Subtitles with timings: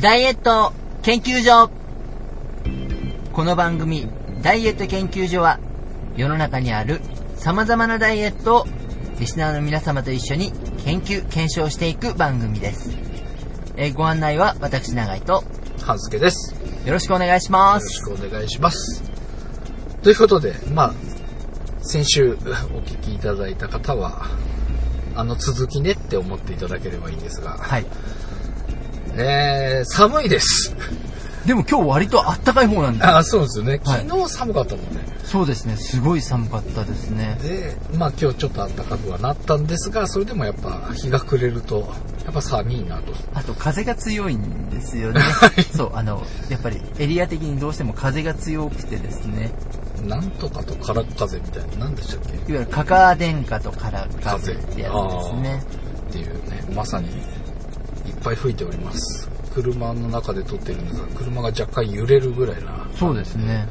[0.00, 0.72] ダイエット
[1.02, 1.70] 研究所。
[3.32, 4.08] この番組、
[4.42, 5.60] ダイエット研究所は、
[6.16, 7.00] 世の中にある
[7.36, 8.66] 様々なダイエットを
[9.18, 10.52] リスナーの皆様と一緒に
[10.84, 12.96] 研究、検証していく番組です。
[13.76, 15.42] えーご案内は私長井と
[15.82, 16.54] 半助です。
[16.54, 18.08] よよろしくお願いします。
[18.08, 19.02] ろしくお願いします。
[20.02, 20.94] ということで、まあ、
[21.82, 22.32] 先週
[22.72, 24.26] お聞きいただいた方は、
[25.16, 27.86] あの続きねって思っていただければいいんですが、はい。
[29.16, 30.76] えー、寒いです。
[31.48, 33.16] でも今日割とあったかい方なんだ。
[33.16, 33.80] あ、そうですよね。
[33.82, 35.00] はい昨日寒かったもんね。
[35.24, 35.76] そうですね。
[35.76, 37.38] すごい寒かったですね。
[37.42, 41.90] で、まあ今日ちょっと暖かくはなったんですが、それでもやっぱ日が暮れると、
[42.26, 43.14] やっぱ寒いなと。
[43.32, 45.22] あと風が強いんですよね。
[45.74, 49.50] そう、あの、やっぱりエリア的にどうしても風が強くてですね。
[50.02, 52.34] なんとかと空っ風みたいな、何でしたっけ？
[52.34, 55.62] いわゆるカカア殿下とから風ってやつですね。
[56.10, 57.14] っていうね、まさにいっ
[58.22, 59.30] ぱい吹いております。
[59.62, 63.68] 車の中で撮ってるんですが、車が若干揺れるぐらいな、そうですね。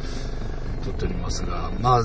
[0.84, 2.04] 撮っておりますが、まあ、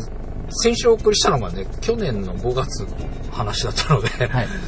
[0.51, 2.89] 先週お送りしたのがね、去年の5月の
[3.31, 4.49] 話だったので、はい。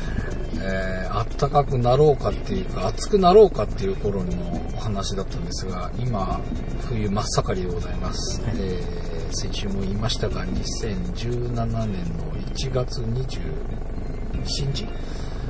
[0.66, 4.32] えー、暖かくなろうかっていうか、暑くなろうかっていう頃の
[4.76, 6.40] お話だったんですが、今、
[6.88, 8.40] 冬真っ盛りでございます。
[8.42, 13.16] はいえー先週も言いましたが、2017年の1月27
[14.72, 14.86] 日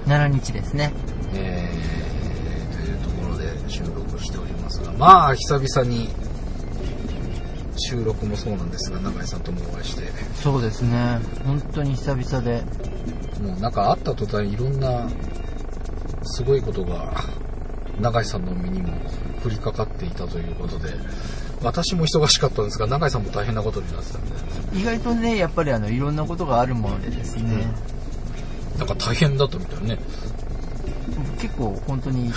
[0.07, 0.93] 7日ですね。
[1.35, 2.24] えー、
[3.69, 6.09] 収録しておりますが、まあ、久々に
[7.77, 10.03] 収録もそうなんですが、永井さんともお会いして、
[10.35, 11.19] そうですね。
[11.45, 12.63] 本当に久々で。
[13.43, 15.09] もうなんか会った途端いろんな
[16.23, 17.13] すごいことが
[18.01, 18.95] 永井さんの身にも
[19.45, 20.91] 降りかかっていたということで、
[21.63, 27.67] 私も忙しかったんですが、永井さんも大変なことになってたんで、意外とね、やっぱりあの、いろんなことがあるものでですね。
[28.79, 29.99] なんか大変だったみたいね。
[31.39, 32.33] 結構本当に、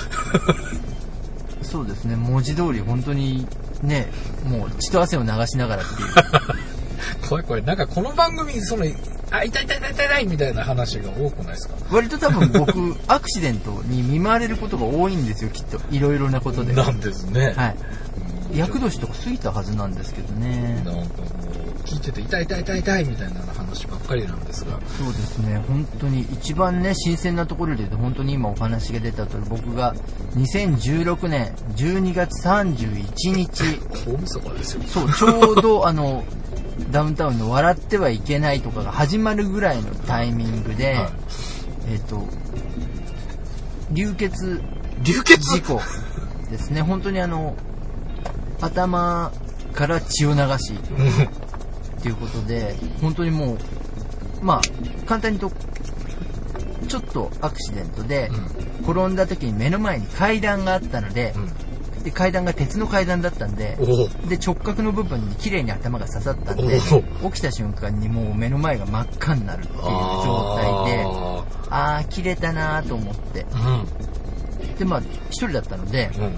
[1.69, 2.15] そうですね。
[2.15, 3.45] 文字通り本当に
[3.81, 4.07] ね、
[4.47, 6.09] もう血と汗を流しながらっていう。
[7.29, 7.63] 怖い怖い。
[7.63, 8.85] なんかこの番組、その、
[9.31, 11.75] あ、痛い痛い痛い痛いみたいな話が多くないですか？
[11.91, 15.79] 割と多分僕、アクシデントに見舞われることが多いんですよ、きっと。
[15.91, 16.73] いろいろなことで。
[16.73, 17.53] なんですね。
[17.55, 17.75] はい。
[17.75, 20.81] うん厄年とか過ぎたはずなんですけどね。
[20.85, 21.01] なんか
[21.87, 24.79] 聞いてて痛い痛い痛い痛いみたいな話ばっかりなんですが。
[24.97, 29.95] そうですね、本当に一番ね、新鮮なところで言うと、本当に今お話が出た通り、僕が
[30.35, 33.63] 2016年12月31日、
[34.05, 34.83] 大晦日ですよ。
[34.85, 36.25] そう、ちょうどあの、
[36.91, 41.09] ダウンタウンの笑ってはいけないとかが始まるぐらいのタイミングで、はい。
[41.89, 42.27] えっ、と、
[43.91, 44.61] 流血
[45.03, 45.37] 流血？
[45.37, 45.81] 事故
[46.51, 47.55] ですね、本当にあの、
[48.61, 49.31] 頭
[49.73, 50.73] から血を流し、
[51.97, 53.57] っていうことで、本当にもう、
[54.41, 54.61] まあ、
[55.05, 55.57] 簡単に言うと、
[56.87, 58.29] ちょっとアクシデントで、
[58.83, 61.33] 転んだ時に目の前に階段があったので、
[62.03, 63.75] で階段が鉄の階段だったんで
[64.29, 66.79] で直角の部分に綺麗に頭が刺さったんで
[67.21, 71.03] お起きた瞬間にもう目の前が真っ赤になるっていう状態で
[71.69, 73.45] ああ切れたなーと思って。
[73.45, 74.07] ー
[74.77, 76.35] でまあ一人だったのでうん。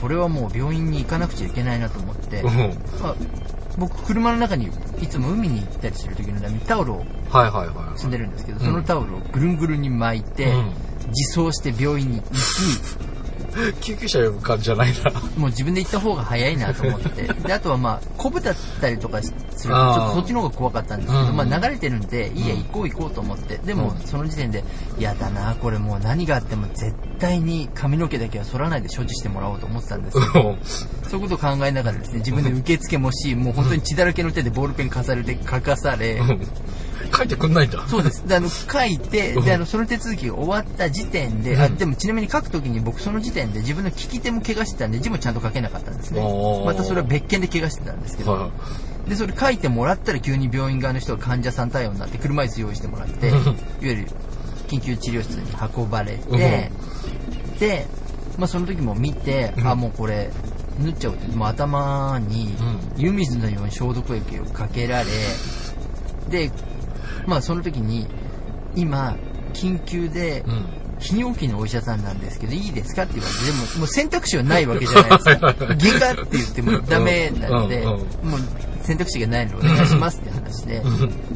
[0.00, 2.56] これはもう病院に行かなくちゃいけないなと思って、うんうん。
[3.00, 3.16] まあ、
[3.78, 7.04] 僕車の中にいつも海に行ったりする時のためにタオルを
[7.96, 8.64] 積んでるんですけど、うん。
[8.64, 10.72] そのタオルをぐるんぐるんに巻いて、うん。
[11.08, 12.32] 自走して病院に行き
[13.80, 15.10] 救急車呼ぶ感じじゃないな。
[15.36, 17.22] もう自分で行った方が早いなと思って。
[17.46, 23.58] で、あとはまあ、コブだったりとかすると、ちょっとそっちの方が怖かったんですけど、うんまあ流れてるんで、いいや、行こう行こうと思って。
[23.58, 24.64] でも、その時点で、
[24.98, 30.56] 嫌だな、これもう何があっても絶対に髪の毛だけは剃らないで所持してもらおうと思ってたんですけど、
[31.08, 36.20] そういうことを考えながらですね、自分で受付もし、もう本当に血だらけの手でボールペン飾れて書かされ、
[37.22, 37.86] 書いてくんないんだ。
[37.88, 38.26] そうです。
[38.26, 46.20] で、あの、書いて、で、あの、その手続きが終わった時点で、あ、でもちなみに書くときに僕その時点で自分の利き手も怪我してたんで、字もちゃんと書けなかったんですね。
[46.64, 48.50] またそれは別件で怪我してたんですけど、は
[49.08, 53.40] で、それ書いてもらったら急に病院側の人が患者さん対応になって車椅子用意してもらって、いわ
[53.80, 54.06] ゆる
[54.68, 56.70] 緊急治療室に運ばれて、
[57.58, 57.86] で、
[58.38, 60.30] まあその時も見て、あ、もうこれ、
[60.78, 62.54] 縫っちゃうって、もう頭に
[62.96, 65.06] 湯水のように消毒液をかけられ、
[66.30, 66.50] で、
[67.26, 68.06] まあその時に、
[68.74, 69.16] 今、
[69.52, 70.44] 緊急で
[70.98, 75.54] 泌尿器のお医者さんなんですけど、いいですかって言われて、でも、もう選択肢はないわけじゃないですか。
[75.58, 78.00] 外科って言ってもダメなので、もう
[78.82, 80.82] 選択肢がないのでお願いしますって話話で、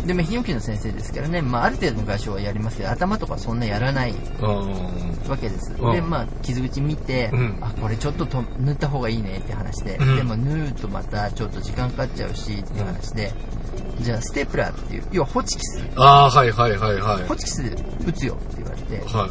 [0.07, 5.29] で、まあ、泌尿器の先生ですからね、まあ、ある程度の画像はやりますけど、頭とかそんなやらないうん。
[5.29, 5.75] わけです。
[5.79, 5.93] うん。
[5.93, 7.59] で、まあ、傷口見て、うん。
[7.61, 10.17] あ、これちょっとと塗った方がいいねって話で、うん。
[10.17, 13.33] でも縫うとまたちょっと時間かかっちゃうしって話で、
[14.01, 17.27] じゃあステープラーっていう、要はホチキス、ああ、はいはいはいはい。
[17.27, 17.63] ホチキス
[18.07, 19.29] 打つよって言われて、は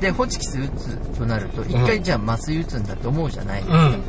[0.00, 3.74] で、ホチキス打つとなると、一回じゃあ麻酔打つんだと思うじゃないですい。
[3.74, 3.82] うか。
[3.88, 4.00] んうん。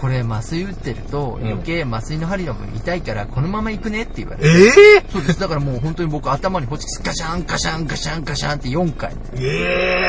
[0.00, 4.66] これ麻酔打ってるとうん余計麻酔の針の分痛いからこのまま行くねって言われて、え
[4.98, 5.40] えそうです。
[5.40, 9.14] だからもう本当に僕頭にホチキスガシャンガシャンガシャンガシャンって4回。
[9.36, 10.08] え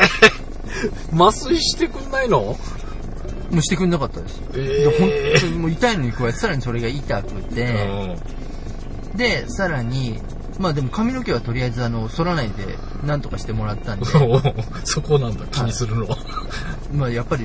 [1.14, 2.56] 麻酔してくんないの？
[3.50, 4.40] もうしてくんなかったです。
[4.54, 8.16] えで本え当にもう痛いのに加えてさらにそれが痛くて、
[9.14, 10.20] で、さらに、
[10.58, 14.06] まあでも髪の毛はとりあえずあの、剃らないでなんとかしてもらったんで、
[14.84, 16.16] そこなんだ、気にするのは。
[16.94, 17.44] まあやっぱり、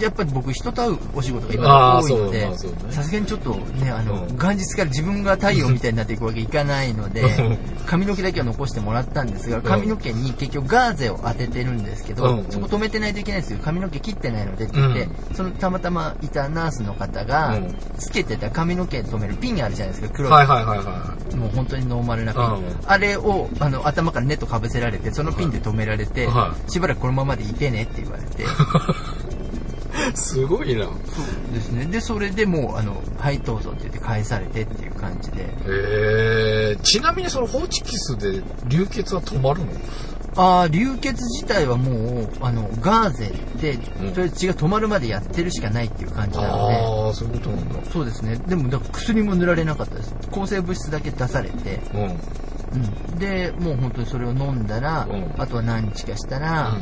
[0.00, 4.36] やっぱり僕人と会うお仕事があ今ー多いのでさすがにちょっとね、あの、うん。
[4.36, 9.62] 元日から自分が太陽みたいになっていくわけいかないのでうん、髪の毛だけは残してもらったんですが、ん。
[9.62, 13.60] 髪の毛に結局ガーゼを当ててるんですけどうん、そこ止めてないといけないんですよ。
[13.62, 20.32] 髪の毛切ってないのでって言って、そのたまたまいたナースの方がうん、つけてた髪の毛止めるピンがあるじゃないですか、黒い。
[20.32, 22.42] はいはいはいはもう本当にノーマルなピン。
[22.42, 22.62] うん。
[22.86, 28.46] あれを、あの、頭からネットかぶせられて、そのピンで止められて、はしばらくこのままでいてねって言われて、い。
[30.14, 30.84] すごいな。
[30.84, 30.90] そ
[31.50, 31.86] うですね。
[31.86, 35.54] で、それでもう、あの、はい、どうぞって言って返されてっていう感じで。
[35.66, 39.72] ええちなみにそのホチキスで流血は止まるの？
[40.36, 47.80] ああ、流血自体はもう、あの、ガーゼで、うんとりあえず血が止まるまでやってるしかないっていう感じなので、ああ、そういうことなんだ。
[47.92, 48.40] そうですね。
[48.46, 50.14] でも、だから薬も塗られなかったです。
[50.30, 52.00] 抗生物質だけ出されて、うん。
[52.02, 52.10] うん。
[52.10, 53.18] うん。
[53.18, 56.76] で、もう本当にそれを飲んだら、うんあとは何日かしたら、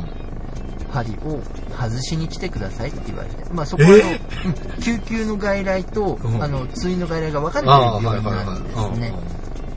[0.91, 1.41] 針を
[1.77, 3.45] 外しに来てくださいって言われて。
[3.51, 4.19] まあそこはえ？
[4.45, 4.49] う
[4.79, 8.99] ん救急の外来と、うんあの、通院の外来が分かれてる病院なんですはい。
[8.99, 9.13] ね。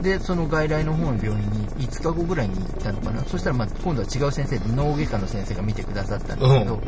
[0.01, 3.23] で、その外来の方の病院に5日後ぐらいに行ったのかな。
[3.23, 6.51] そしたらまあ今度は違う先生で脳外科の先生が見てくださったんでうん。
[6.51, 6.81] うんすけど、。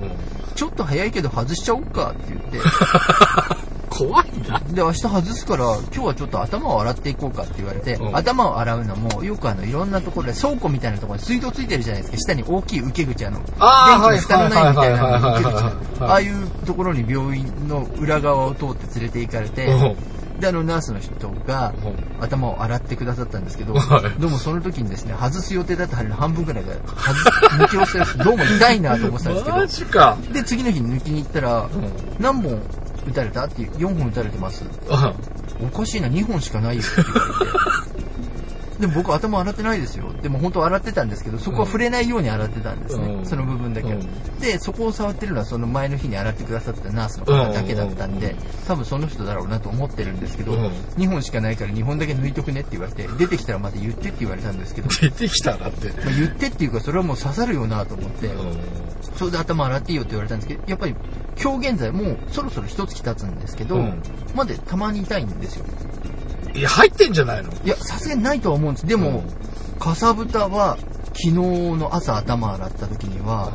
[0.55, 2.59] ちょっと早いけど外しちゃおうかって言って、
[3.97, 4.59] 怖いな。
[4.59, 12.17] で、明日外すから、今日はちょっと頭を洗っていこうかって言われて、うん頭を洗うのも、よくあの、いろんなところで、倉庫みたいなところに水道ついてるじゃないですか。
[12.17, 19.95] 下に大きい受け口、あの、あー電気の下のないみたいなの受け口ああいうところに病院の裏側を通って連れて行かれて、
[20.39, 21.73] で、あの、ナースの人が
[22.19, 30.17] う頭を洗ってくださったんですけど、はいどうもその時にですね、外す予定だった針の半分ぐらいが、抜き落ちてるし、どうも痛いなと思ってたんですけど マ、ジか。
[30.33, 31.69] で、次の日に抜きに行ったら、うん。
[32.19, 32.61] 何本
[33.07, 34.65] 打たれたっていう、4本打たれてます。
[35.61, 37.85] おかしいな、2本しかないよって言われて。
[38.79, 40.11] でも僕頭洗ってないですよ。
[40.21, 43.05] でも本当は洗ってたんですけど、そこは触れないように洗ってたんですね。
[43.05, 48.35] うんその部分だけは、うんで、そこを触ってるのはその前の日に洗ってくださったナースの方だけだったんで、
[48.67, 50.65] 多分その人だろうなと思ってるんですけど、うん
[50.97, 55.87] 2本しかないから2本だけ抜いとくねって言われて、出てきたらまた言ってって言われたんですけど、 出てきたらって。
[56.03, 58.29] まあ言ってっていうかそれはもう刺さるよなと思って、
[59.15, 60.95] それで頭洗っていいよって言われたんですけど、やっぱり
[61.41, 64.01] 今日現在もうそろそろ一月経つんですけど、うん
[64.35, 65.65] までたまに痛いんですよ。
[66.53, 67.51] いや、入ってんじゃないの？
[67.63, 68.87] いや、さすがにないとは思うんです。
[68.87, 69.23] でも、
[69.79, 70.77] かさぶたは
[71.07, 73.51] 昨日の朝頭洗った時には、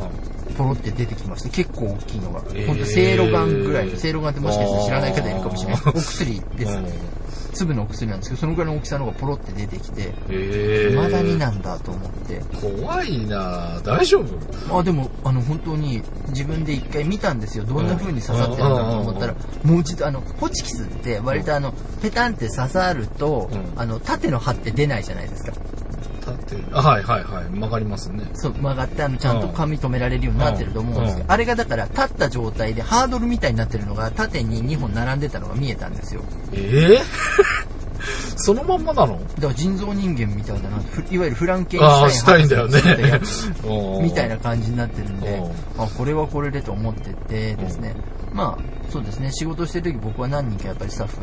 [0.56, 2.42] ポロって出てきまして、結構大きいのが。
[2.54, 5.82] えーほんと、せいろがんぐらいの、せいろがんってもしかして知らない方いるかもしれない。
[5.86, 6.78] お薬です。
[7.50, 12.40] 粒のお薬なんですけど、そのぐらいの大きさのがポロって出てきて、ええまだになんだと思って。
[12.60, 14.78] 怖いな大丈夫？
[14.78, 17.64] あ、でも、あの、本当に自分で一回見たんですよ。
[17.64, 25.52] どんな風に刺さってるんだと思ったら、もう一度、あの、ホチキスって割とあの、ペタンって刺さると、うんあの、縦の刃って出ないじゃないですか。
[26.50, 26.78] 立ってる。
[26.78, 27.44] あ、はいはいはい。
[27.50, 28.24] 曲がりますね。
[28.34, 31.32] そう、曲がって、あの、ちゃんと髪留められるようになってると思うんですけど、うん。
[31.32, 36.22] あれがだから、立った状態でハードルみたいになってるのが、縦に2本並んでたのが見えたんですよ。
[36.52, 37.00] ええ？
[38.36, 39.18] そのまんまなの？
[39.18, 44.00] だから人造人間みたいだな、ふいわゆるフランケンシュタイン。
[44.00, 45.42] み みたいな感じになってるんで
[45.76, 47.94] うん、あ、これはこれでと思っててですね、
[48.32, 51.18] まあ、そうですね、仕事してる時僕は何人かやっぱりスタッフ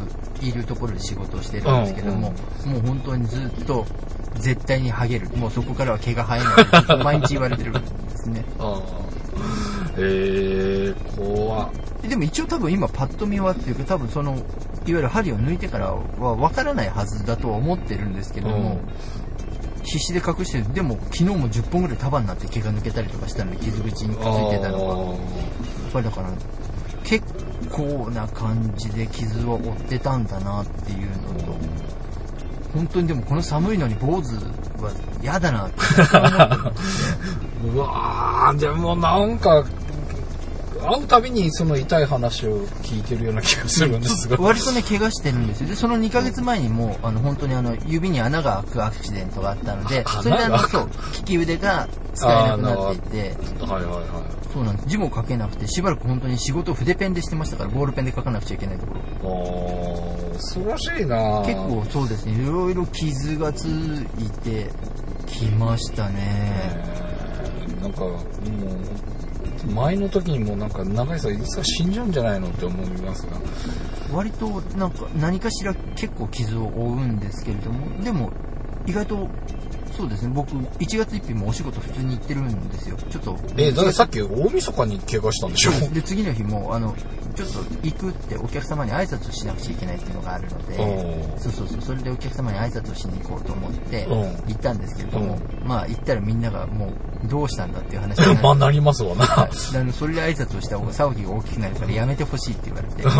[0.45, 2.31] いるところで仕事をしてるんですけども、
[2.65, 3.85] もう本当にずっと
[4.39, 5.29] 絶対にハゲる。
[5.35, 7.79] もうそこからは毛が生えない 毎日言われてるんで
[8.15, 8.43] すね。
[8.59, 9.07] ああ。
[9.99, 11.69] ええ怖っ
[12.07, 14.43] でも一応多分今パッと見はっていうか多分その、いわ
[14.85, 18.79] ゆる針を抜いてからは分からないはずだとは思ってるんですけども、
[19.83, 20.73] 必死で隠してる。
[20.73, 24.95] でも昨日も10本ぐらい束になって毛が抜けたりとかしたので傷口にくっついてたのが。
[24.95, 25.19] や
[25.89, 26.29] っぱりだから、
[27.03, 27.25] 結
[27.71, 31.57] 構な感じで傷を負ってたんだなっていうのと、
[32.73, 34.35] 本当にでもこの寒いのに坊主
[34.81, 35.77] は嫌だなって。
[37.65, 39.65] うわーでもなんか、
[40.79, 44.37] 会うたびにその痛い話を聞いてるような気がするんですが。
[44.37, 45.69] 割とね、怪我してるんですよ。
[45.69, 54.46] で、その2ヶ月前にもう、あの、本当にあの、指に穴が開くアクシデントがあったので、それであの、そう、利き腕が使えなくなっていて、はいはいはい。
[54.57, 54.87] そうなんです。
[54.89, 59.01] 字も書けなくて、しばらく本当に仕事を筆ペンでしてましたから、ボールペンで書かなくちゃいけないところ。
[59.21, 64.71] あー恐ろしいな結構そうですね、いろいろ傷がついて
[65.27, 66.15] きましたね。
[66.17, 73.33] えーなんか、もう、前の時にもなんか、長井さんいつか死んじゃうんじゃないのって思いますが。
[74.11, 78.31] 割となんか何かしら結構傷を負うんですけれども、でも
[78.87, 79.27] 意外と
[79.97, 82.95] そうですね、僕1月1日もお仕事普通に行ってるんですよ。
[83.09, 83.35] ちょっと。
[83.57, 85.71] えーださっき大晦日に怪我したんでしょ？
[85.91, 86.95] で、次の日も、あの、
[87.35, 91.39] ちょっと行くってお客様に挨拶をしなくちゃいけないっていうのがあるので、うん。
[91.39, 94.21] そうそうそう、それでお客様に挨拶をしに行こうと思ってうん。
[94.47, 96.87] 行ったんですけれども、うまあ行ったらみんながも
[97.23, 99.49] うどうしたんだっていう話にまあなりますわな。
[99.51, 103.11] それで挨拶をした方が騒ぎが大きくなるからやめてほしいって言われて、うん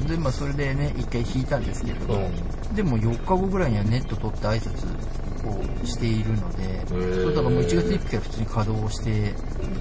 [0.00, 2.30] それで、まあ、それでね、一回引いたんですけれども、
[2.72, 4.86] うでも4日後ぐらいにはネット取って挨拶
[5.46, 9.34] をしているので、ーそうだからもう1月1日から普通に稼働をして、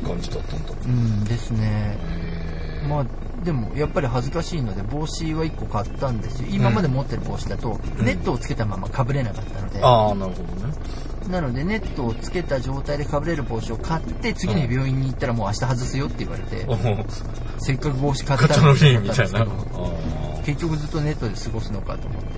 [0.06, 0.72] 感じだったんだ。
[0.86, 1.98] うんですね。
[2.02, 3.06] えーまあ、
[3.44, 6.50] でもやっぱり恥ずかしいので帽子は1個買ったんですよ。
[6.52, 10.74] 今まで持ってる帽子だと、うんネットをつけたまま被れなかったので、ああ、なるほどね。
[11.30, 17.06] なのでネットをつけた状態で被れる帽子を買って、次の日病院に行ったらもう明日外すよって言われて、うん
[17.60, 19.46] せっかく帽子買った勝のにみみたいな。
[20.46, 22.30] 結局ずっとネットで過ごすのかと思って。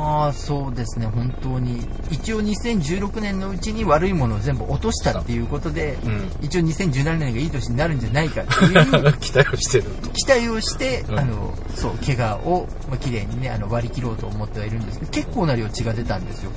[0.00, 1.86] ーあまあそうですね本当に。
[2.10, 6.30] 一応2016年のうちに悪いものを全部落としたっていうことで、うん。
[6.42, 10.10] 一応2017年がいい年になるんじゃないかっていうー 期待をしてると。
[10.10, 11.18] 期待をして、うん。
[11.18, 16.50] あのそう怪我を、まあ綺麗にねあの割り切ろうと思ってはいるんですけど結構な量血が出たんですよ。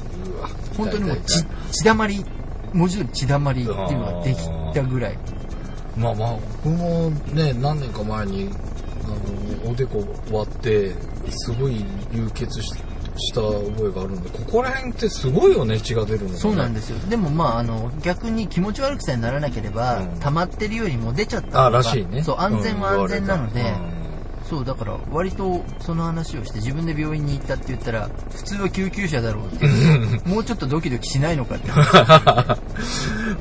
[0.77, 2.25] 本当にもう血血だまり
[2.73, 4.39] 文字通り血だまりっていうのができ
[4.73, 5.17] たぐらい。
[5.95, 8.49] まあまあ、僕もね、何年か前に、
[9.05, 9.07] あ
[9.65, 10.91] の、おでこ割って、
[11.29, 12.73] すごい流血し
[13.17, 16.97] した覚えがあるんで、ここら辺ってすごいよね、血が出るのがね、そうなんですよ。
[17.09, 20.19] でもまああの逆に気持ち悪くさえならなければ、うん。
[20.19, 22.23] 溜まってるよりも出ちゃったらしいね。
[22.23, 23.92] そう安全は安全なので、うん
[24.49, 32.59] そう、だから割とその話をして自分で病院に行ったって言ったら、普通は救急車だろうっていう、もうちょっとドキドキしないのかって話。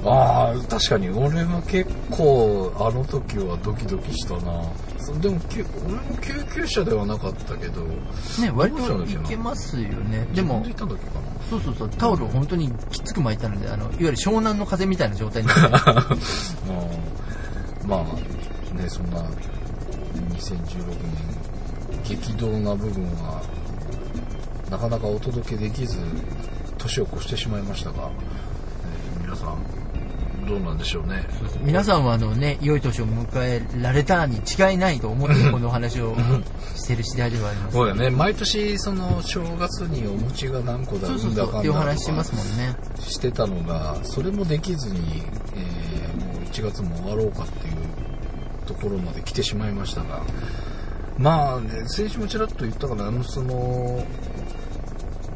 [0.04, 4.62] ああ、確かに俺も結構あの時はドキドキしたな。
[5.20, 5.40] でも
[5.84, 7.82] 俺も救急車ではなかったけど、
[8.40, 10.26] ね、割といけますよね。
[10.32, 10.64] でも。
[11.50, 15.66] そうそうそう、タオルを本当にきつく巻いたので、あの、いわゆる湘南の風みたいな状態になって、
[17.84, 19.22] うんまあねそんな
[20.20, 23.42] 2016年激動な部分は
[24.70, 25.98] なかなかお届けできず
[26.78, 28.10] 年を越してしまいましたが、
[29.16, 29.82] えー皆さん
[30.46, 31.24] どうなんでしょうね
[31.62, 36.16] 皆さんはあのね、良い年を迎えられたに違いないと思ってこのお話を
[36.74, 37.74] してる次第ではあります。
[37.74, 42.74] そうだよね毎年その正月にお餅が何個だそうそうそう、っていうお話しますもんね。
[42.98, 45.22] してたのがそれもできずに、
[45.54, 47.71] えーもう1月も終わろうかっていう
[48.62, 50.22] ところまで来てしまいましたが
[51.18, 54.04] まあね先週もちらっと言ったかなあのその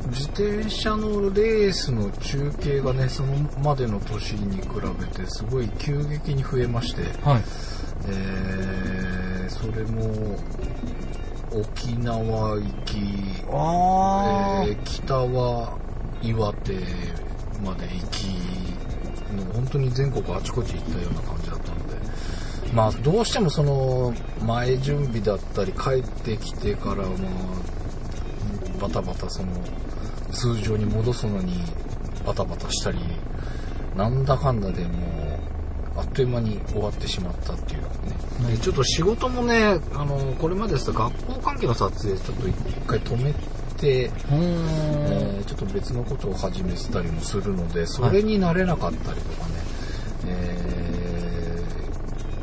[0.09, 4.69] 自転車のレースの中継がねそのまでの年に比
[5.01, 7.43] べてすごい急激に増えまして、はい。
[8.09, 10.37] えーそれも
[11.53, 12.99] 沖縄行き
[14.67, 15.79] えー北は
[16.23, 16.73] 岩手
[17.65, 18.27] まで行き
[19.35, 21.36] の本当に全国あちこち行ったような感
[22.77, 24.15] まあどうしてもその
[24.45, 27.07] 前準備だったり帰ってきてからまあ
[28.83, 29.49] バタバタその
[30.31, 31.55] 通常に戻すのに
[32.27, 32.99] バタバタしたり
[33.97, 37.81] なんだかんだでもうあっという間に終わってしまったっていう。
[37.81, 42.55] ね、でちょっと仕事もねあのこれまでですと学校関係の撮影ちょっと一
[42.87, 43.41] 回止めて。
[43.81, 49.55] えーちょっと別のことを始めてたりもするのでそれになれなかったりとかね、
[50.27, 50.76] えー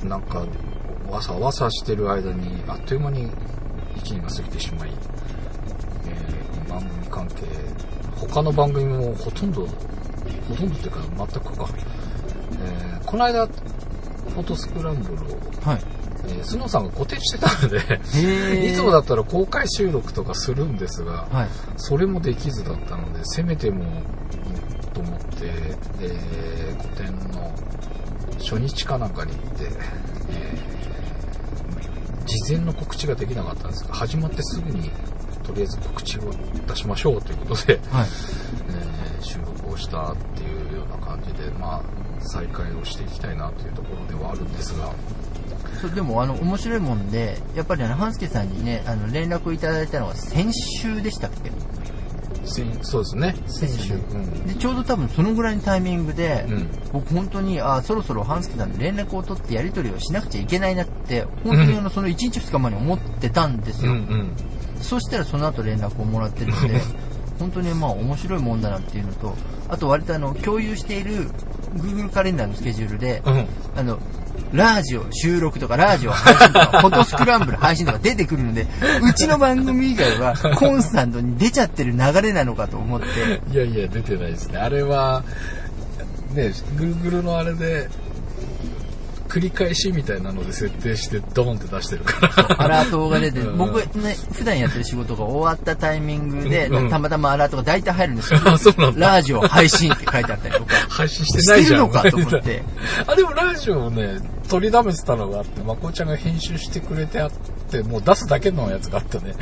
[0.05, 0.45] なんか
[1.09, 3.29] わさわさしてる間にあっという間に
[3.95, 4.89] 1年が過ぎてしまい、
[6.07, 7.43] えー番組関係
[8.15, 11.69] 他の番組もほとんどほとんどっていうか全くか、
[12.63, 13.45] えーこの間
[14.33, 15.81] フォトスクランブルを、はい。
[16.25, 17.77] えー、スノーさんが固定してたので
[18.65, 21.49] いつもだったら公開収録とかするんですが、はい。
[21.77, 23.83] それもできずだったのでせめても
[24.93, 25.27] と思って、
[25.99, 27.51] えー、個展の
[28.43, 30.73] 初日かなんかに行って、えー
[32.25, 34.89] 事前の告知ができなかったんですが始まってすぐに
[35.45, 36.33] とりあえず告知を
[36.67, 38.07] 出しましょうということで、はい。
[38.69, 41.83] えー収録をしたっていうような感じでまあ
[42.21, 44.91] 再開をしていきたいなというところではあるんですが
[45.81, 51.51] そうでもあの面白いもんでやっぱりあの半助さんにねあの連絡をいただいたのが先週でしたっけ？
[51.51, 51.53] 先
[52.81, 53.35] そうですね。
[53.47, 54.47] 先週うん。
[54.47, 56.67] でちょうど多分そのぐらいのタイミングで、うん。
[56.91, 64.35] 僕本当にあそろそろ半助さんに連絡を取ってやり取りをしなくちゃいけないなって本当にあのその1日2日前に思ってたんですよ、うんうん。
[64.81, 66.81] そしたらその後連絡をもらってるんで
[67.39, 69.35] 本当にまあ面白いもんだなっていうのと
[69.69, 71.29] あと割とあの共有している
[71.75, 73.45] Google カレンダーのスケジュールで、うん。
[73.75, 73.99] あの、
[74.53, 78.67] ラジオ収録とか、ラジオ配信とか、フォトスクランブル配信とか出てくるので、
[79.01, 83.07] うちの番組以外はコンスタントに出ちゃってる流れなのかと思って、
[83.51, 84.59] いやいや出てないですね。
[84.59, 85.23] あれは
[86.33, 87.89] ね Google のあれで
[89.33, 92.61] 繰り返しみたいなので設定してドーンって出してるから。
[92.61, 93.57] アラートが出て、うん。
[93.57, 96.89] 僕ね、普段やってる仕事が終わったタイミングで、うん。
[96.91, 98.39] たまたまアラートが大体入るんですよ。
[98.45, 99.09] あそうなんだ。
[99.13, 100.75] ラジオ配信って書いてあったりとか。
[100.87, 101.89] 配信してないじゃん。
[101.89, 102.63] してるのかと思って。
[103.07, 104.19] あでもラジオをね
[104.53, 107.31] 取りだめてたのがあってまこちゃんが編集してくれてあっ
[107.71, 109.33] てもう出すだけのやつがあったね。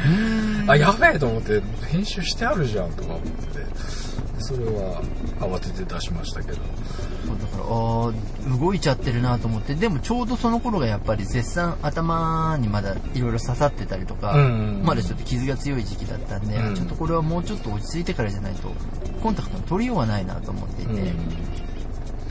[0.67, 3.29] あやべえと思って編集してあるじゃんとか思って。
[4.39, 5.03] それは
[5.41, 6.57] 慌てて出しましたけど。
[6.57, 6.63] だか
[7.57, 16.75] ら、あー動いちゃってるなと思って、でもちょうどその頃がやっぱり絶賛頭にまだいろいろ刺さってたりとか、うんまだちょっと傷が強い時期だったんで、うん。
[16.75, 18.71] ちょっとこれはもうちょっと落ち着いてからじゃないと、
[19.21, 21.13] コンタクトの取りようがないなと思っていて、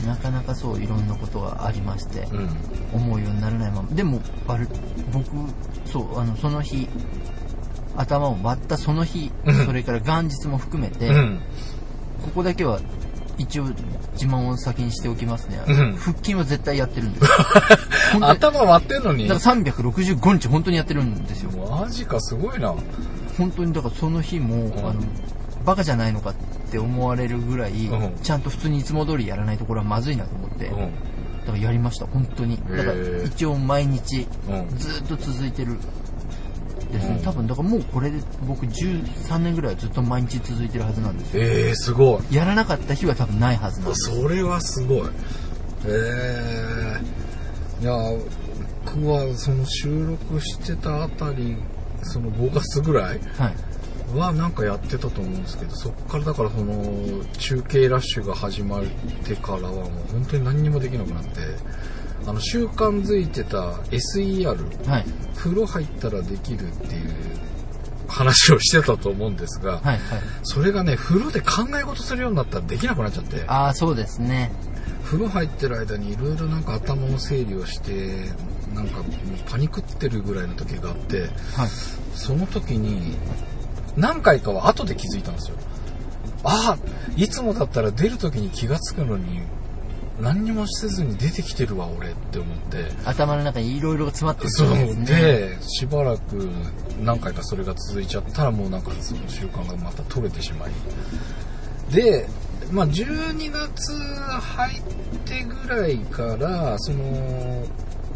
[0.07, 2.39] なかなかそういろんなことがありまして、うん。
[2.39, 2.49] うん
[2.93, 4.67] 思うようにならないまま、でも、あれ、
[5.13, 5.27] 僕、
[5.87, 6.89] そう、あの、その日、
[7.97, 9.67] 頭を割ったその日、うん。
[9.67, 11.41] それから元日も含めて、うん。
[12.23, 12.81] ここだけは
[13.39, 13.65] 一応
[14.13, 15.63] 自慢を先にしておきますね。
[15.67, 15.97] うん。
[15.97, 17.27] 腹筋は絶対やってるんです。
[18.21, 19.29] 頭割ってんのに。
[19.29, 21.51] だから365日本当にやってるんですよ。
[21.69, 22.75] マジかすごいな。
[23.39, 24.73] 本当にだからその日も、ん。
[24.79, 25.01] あの、
[25.65, 26.41] バカじゃないのかって
[26.79, 30.91] 思われるぐらい、うんちゃんと普通にいつも通りやらないところはまずいなと思って、うん
[31.41, 32.57] だからやりました、本当に。
[32.59, 35.79] だから一応毎日うんずっと続いてる。
[36.93, 37.21] ですねう。
[37.21, 41.43] ん多分だからもうこれで僕13年ぐらいはずっと毎日続いてるはずなんですよ。
[41.43, 44.11] えー、すごいやらなかった日は多分ないはずなんです。
[44.21, 45.03] それはすごい
[45.87, 47.93] えー、いや
[48.85, 51.57] 僕はその収録してたあたり
[52.03, 53.55] その5月ぐらいはい。
[54.17, 58.85] はなんかやってたと思うんですけどそっからだからその中継ラッシュが始まっ
[59.25, 61.41] てからはもう本当に何にもできなくなって
[62.27, 65.05] あの習慣づいてた SER はい。
[65.37, 67.11] 風呂入ったらできるっていう
[68.09, 69.85] 話をしてたと思うんですが、はい。
[69.87, 70.01] はい。
[70.43, 74.53] それがね風呂で考え事するようになったらできなくなっちゃってああ、そうですね。
[75.05, 78.31] 風呂入ってる間にいろいろなんか頭の整理をして
[78.75, 79.07] なんかもう
[79.49, 81.31] パニクってるぐらいの時があってはい。
[82.15, 83.17] その時に
[83.97, 85.57] 何回かは後で気づいたんですよ。
[86.43, 86.79] ああ
[87.17, 89.41] いつもだったら出る時に気がつくのに
[90.21, 92.85] 何にもせずに出てきてるわ俺って思って。
[93.05, 95.05] 頭の中にいろいろ詰まってるそうですね。
[95.05, 96.51] でしばらく
[97.03, 100.71] 何回かそれが続いちゃったらもうなんかその習慣がまた取れてしまい。
[101.93, 102.27] で
[102.71, 104.83] まあ12月入っ
[105.25, 107.67] てぐらいからその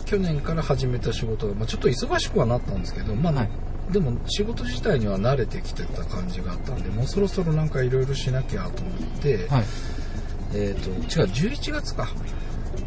[0.04, 3.48] 去年から始めた仕事が、まあ、ちょっと忙しくはなったんですけどまあ、はい
[3.94, 9.64] でも仕事自体には慣れてきてた感じがあったんでもうそろそろなんかいろいろしなきゃと思って、はい。
[10.52, 12.08] えっ、と違う11月か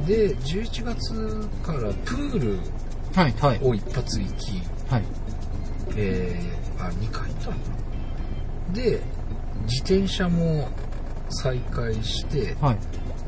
[0.06, 2.60] で11月からプール。
[3.64, 5.04] を一発行き、はい。
[5.96, 7.60] えー、あ、2回行ったのか
[8.70, 8.74] な。
[8.76, 9.02] で、
[9.64, 10.68] 自転車も
[11.30, 12.78] 再開して、はい。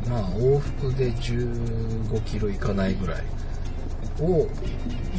[0.08, 3.24] まあ、往復で15キロ行かないぐらい
[4.20, 4.48] を、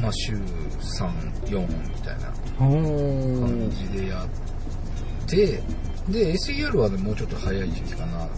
[0.01, 1.11] まあ、週3、
[1.47, 3.71] 4みたいなお感。
[3.71, 5.63] じでやって、
[6.09, 8.29] で、SER はね、もうちょっと早い時期かな。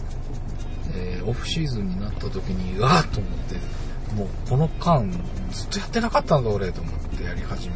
[0.95, 3.55] えーオフシーズンになった時に、うわっと思って、
[4.15, 5.09] もうこの間、
[5.51, 7.75] ずっとやってなかったんだ俺と思ってやり始め、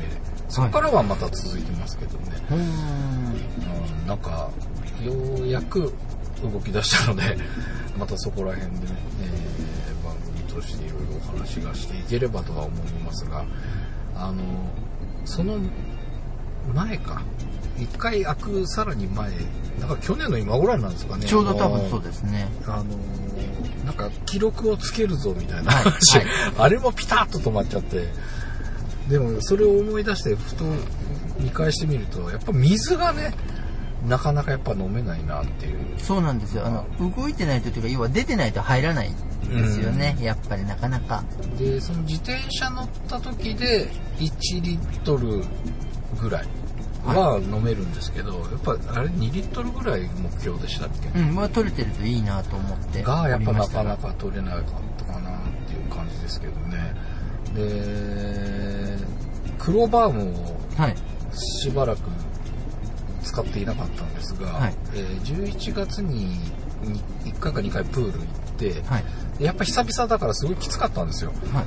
[0.50, 2.26] そこからはまた続いてますけどね。
[2.52, 2.60] うーん。
[4.02, 4.50] うん、なんか、
[5.04, 5.94] ようやく
[6.44, 7.38] 動き出したので、
[7.98, 13.44] またそこら辺でね、えー番組としていろいろお話がしていければとは思いますが、
[14.16, 14.44] あの、
[15.26, 15.58] その
[16.74, 17.22] 前か、
[17.78, 19.32] 一回開くさらに前、
[19.80, 21.26] なんか去年の今ぐらいなんですかね。
[21.26, 22.48] ちょうど多分そうですね。
[22.66, 23.28] あのー
[23.86, 26.28] なんか記録をつけるぞみたいなはい話、はい
[26.58, 28.10] あれもピタッと止まっちゃって
[29.08, 30.66] でもそれを思い出してふと
[31.40, 33.34] 見返してみるとやっぱ水がね
[34.06, 36.66] なかなかやっぱ飲めないなっていうそうなんですよ。
[36.66, 39.10] あの、動いてないとというか、要は出てないと入らない
[39.50, 40.16] ですよね。
[40.22, 41.24] やっぱりなかなか。
[41.58, 45.44] でその自転車乗った時で1リットル
[46.18, 46.48] ぐらい
[47.06, 53.04] は飲めるんですけど、やっぱあれ2リットルぐらい目標でしたっけ、うん、まあ取れてるといいなと思って。
[53.04, 54.08] が、やっぱなかなか。
[54.10, 54.64] か取れなかっ
[54.98, 56.94] たかなっていう感じですけどね。
[57.56, 58.98] で、
[59.58, 60.96] 黒バームをはい。
[61.62, 62.00] しばらく
[63.24, 66.40] 使っていなかったんですが、はいえー11月に
[67.26, 68.24] 1回か2回プール行っ
[68.58, 69.44] て、はい。
[69.44, 71.32] やっぱ久々だからすごいきつかったんですよ。
[71.54, 71.64] は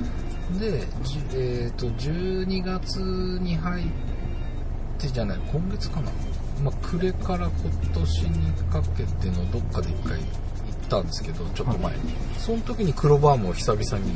[0.55, 0.59] い。
[0.59, 2.99] で、じえー、と12月
[3.41, 3.85] に入っ
[5.01, 6.11] てじゃない今月かな、
[6.63, 11.99] まあ、暮れから今年にかけてのどっかで一回行ったんですけどちょっと前に、
[12.37, 14.13] その時に黒バームを久々に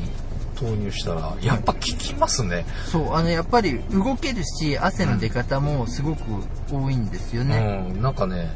[0.55, 6.21] 投入したらやっぱ効きますね、そう、あの、やっぱり動けるし、汗の出方もすごく
[6.71, 7.89] 多いんですよね。
[7.93, 8.49] うん、なんかね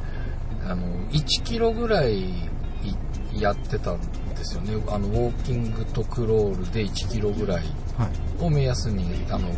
[0.65, 4.81] あの1キロぐらいいやってたんですよね。
[4.87, 7.63] あのウォーキングとクロールで1キロぐらい
[7.97, 8.43] はい。
[8.43, 9.49] を目安にあの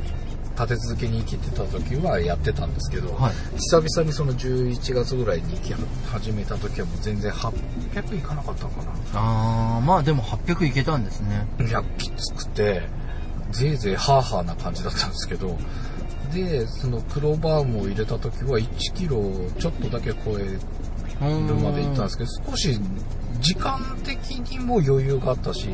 [0.66, 3.34] 立て続けに生きてた時はやってたんですけど、はい。
[3.58, 5.74] 久々にその11月ぐらいに生き
[6.08, 8.76] 始めた時はもう全然800いかなかったのか
[9.14, 11.48] あー、まあでも800いけたんですね。
[11.58, 12.84] ないやきつくて
[13.52, 15.58] ぜいぜいハーハーな感じだったんですけど
[16.34, 19.22] でその黒バームを入れた時は1キロ
[19.60, 20.60] ちょっとだけ超える
[21.56, 22.80] まで行ったんですけど少し
[23.42, 25.68] 時間的にも余裕があったし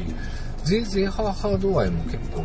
[0.63, 2.43] ぜいぜいハーハー度合いも結構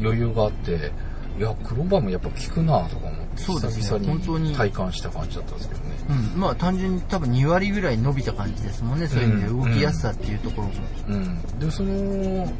[0.00, 0.92] 余裕があって
[1.38, 4.44] いや黒バームやっぱ効くなとか思ってそうですね久本当に。
[4.44, 5.96] 々に体感した感じだったんですけどね。
[6.34, 9.48] うん、まあ単純に多分2割ぐらい伸びた感じですもんね、そういう意味で。
[9.48, 10.74] 動きやすさっていうところも。
[11.08, 11.58] うん。
[11.58, 12.52] でその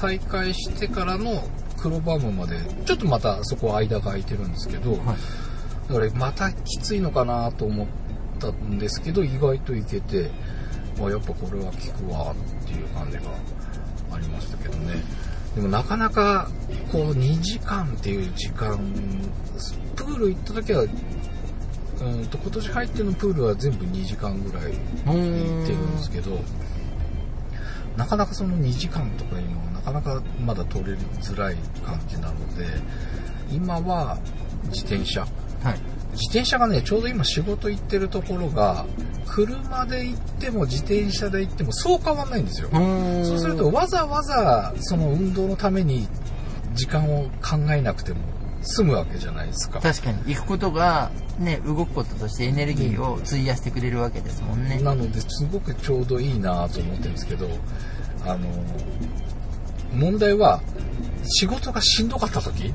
[0.00, 1.44] 再開してからの
[1.76, 5.00] 黒バームまでちょっとまたそこ間が空いてるんですけど、はい。
[5.88, 7.86] だからまたきついのかなと思っ
[8.38, 10.30] たんですけど意外といけて、
[10.98, 13.22] まあ、やっぱこれは効くわっていう感じが
[14.12, 15.02] ありましたけどね
[15.54, 16.48] でもなかなか
[16.92, 18.78] こう2時間っていう時間
[19.96, 26.38] プール行った時はうんと今年入ってのプールは全部2時間ぐらい行ってるんですけど
[27.96, 32.64] なかなかその2時間とかいうのはなかなかまだ取れづらい感じなので
[33.50, 34.18] 今は
[34.66, 35.26] 自転車
[35.62, 35.78] はい。
[36.12, 38.86] 自転車がねちょうど今仕事行ってるところが
[39.28, 42.68] 車で行っても自転車で行ってもそう変わんないんですよ。
[42.70, 46.08] そうするとわざわざその運動のために
[46.74, 48.18] 時間を考えなくても
[48.62, 49.80] 済むわけじゃないですか。
[49.80, 50.34] 確かに。
[50.34, 57.48] 行くことがね動くこととしてエネルギーを費やしてくれるわけですもんね、なのですごくちょうどいいなと思ってるんですけど
[58.24, 58.48] あの
[59.94, 60.60] 問題は
[61.24, 62.72] 仕事がしんどかった時。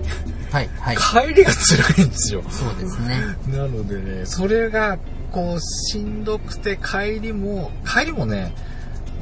[0.51, 0.97] はいはい。
[1.27, 2.43] 帰りが辛いんですよ。
[2.49, 3.35] そうですね。
[3.47, 4.99] なのでね、それが、
[5.33, 8.53] こう、しんどくて帰りも、帰りもね、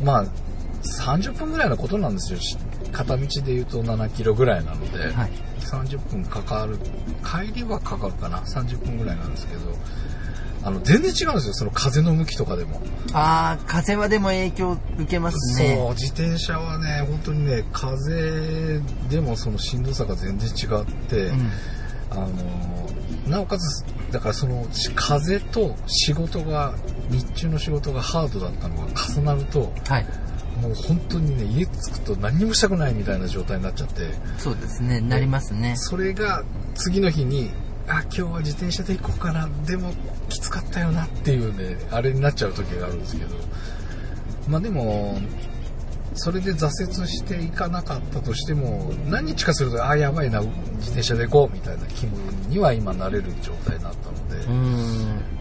[0.04, 0.26] まあ、
[0.84, 2.40] 30分ぐらいのことなんですよ。
[2.40, 2.58] し
[2.92, 6.78] 片道で言うと7キロぐらいなので、はい30分かかる。
[7.24, 9.62] 帰りはかかるかな ?30 分ぐらいなんですけど、
[10.64, 11.54] あの、全然違うんですよ。
[11.54, 12.82] その風の向きとかでも。
[13.14, 21.52] ああ風はでも影響受けますねそう、自転車はね、本当にね、風でもそのしんどさが全然違って、うん
[22.12, 22.30] あの
[23.28, 26.76] なおかつだからその風と仕事が
[27.10, 30.06] 日中の仕事がハードだったのが重なるとはい。
[30.62, 34.02] もう本当にね家着くと何にもしたくないみたいな状態になっちゃって。
[34.38, 35.02] そうですね。
[35.02, 35.76] なりますね。
[35.76, 36.44] それが
[36.76, 37.50] 次の日に
[37.88, 39.50] あ今日は自転車で行こうかな。
[39.66, 39.94] でも
[40.30, 43.36] きつかったよなっていうねあれになっちゃう時があるんですけど。
[44.48, 45.20] まあでも
[46.14, 54.46] それで挫折していかなかったとしても何日かするとあやばいな自転車で行こうみたいな気分には今なれる状態になったので、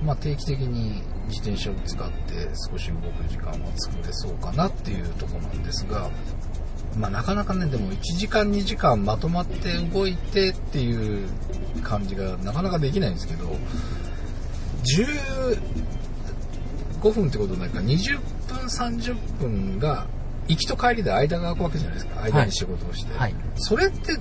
[0.05, 6.09] まあ、定期的に自転車を使って少し動く時間は作れそうかなっていうところなんですが、
[6.97, 11.29] まあ、なかなかねでも1時間2時間まとまって動いてっていう
[11.83, 13.49] 感じがなかなかできないんですけど
[17.01, 20.07] 15分ってことないから20分30分が
[20.51, 22.23] 行きと帰りで間が空くわけじゃないですか。
[22.23, 23.35] 間に仕事をして、はい。
[23.55, 24.17] それって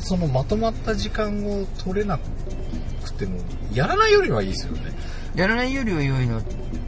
[0.00, 3.38] そのまとまった時間を取れなくても
[3.72, 4.92] やらないよりはいいですよね。
[5.34, 6.40] やらないよりは良いの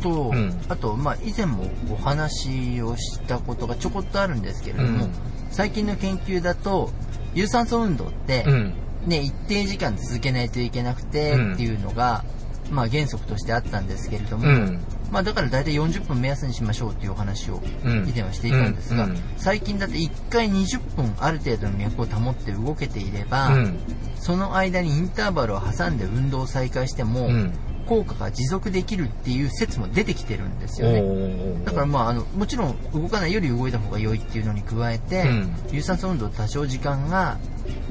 [0.02, 0.58] と、うん。
[0.68, 5.12] あと、まあ、以前もお話をしたことがちょこっとあるんですけれども、うん。
[5.50, 6.90] 最近の研究だと
[7.34, 8.74] 有酸素運動って、うん。
[9.06, 11.54] ね、一定時間続けないといけなくてうん。
[11.54, 12.24] っていうのが、
[12.70, 18.08] まあ、原則としてあったんですけれども、うんまあ、だから大体40分目安にしましょうっていうお話をうん。
[18.08, 19.18] 以前はしていたんですが、うんうん。
[19.36, 23.78] 最近だって1回20分ある程度の脈を保って動けていれば、うん。
[24.16, 27.52] その間にインターバルを挟んで運動を再開しても、うん
[27.86, 31.00] 効果が持続できるっていう説も出てきてるんですよね。
[31.00, 35.54] ねだからまああのもちろん動かないより動いた方が良いっていうのに加えて、うん。
[35.72, 37.38] 有酸素運動多少時間が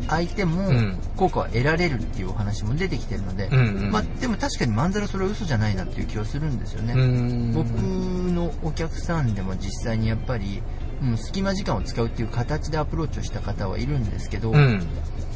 [0.07, 0.97] 空いてもうん。
[1.15, 3.91] 効果は得られるっていうお話も出てきてるので、うんうん。
[3.91, 6.93] まあでも確かにまんざらそれは嘘じゃないなっていう気はするんですよね。
[6.93, 7.53] うん。
[7.53, 10.61] 僕のお客さんでも実際にやっぱり、
[11.01, 14.87] うん、隙間時間を使うっていう形でアプローチをした方はいるんですけど、うん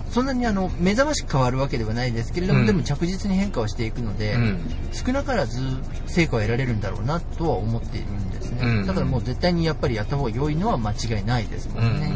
[0.10, 2.66] そんなにあの目覚ましく変わるわけではないですけれども、うん。
[2.66, 4.60] でも着実に変化をしていくので、うん。
[4.92, 5.60] 少なからず
[6.08, 8.86] 成果を得られるんだろうなとは思っているんですね、うん。
[8.88, 12.12] だからもう絶対にやっぱりやった方が良いのは間違いないですもうんんね、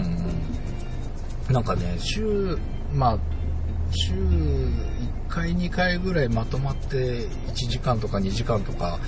[1.50, 1.54] うん。
[1.54, 2.58] なんかね週
[2.94, 3.18] まあ
[3.92, 4.80] 週1
[5.30, 9.00] 回2回ぐらいまとまって1時間とか2時間とか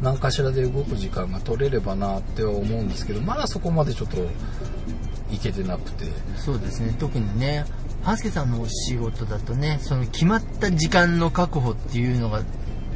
[0.00, 4.18] 何かしらで動く時間が取れればなっては思うんですけどまだそこまでちょっと
[5.32, 6.04] いけてなくて。
[6.36, 6.94] そうですね。
[6.98, 7.64] 特にね
[8.06, 12.40] 半助さんのお仕事だとねその決まった時間の確保っていうのが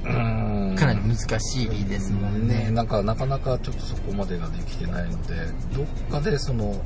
[0.04, 0.76] うん。
[0.78, 5.34] かなり難しいですもんね、ねなんかなかなかちょっとそこまでができてないので
[5.74, 6.80] どっかでその、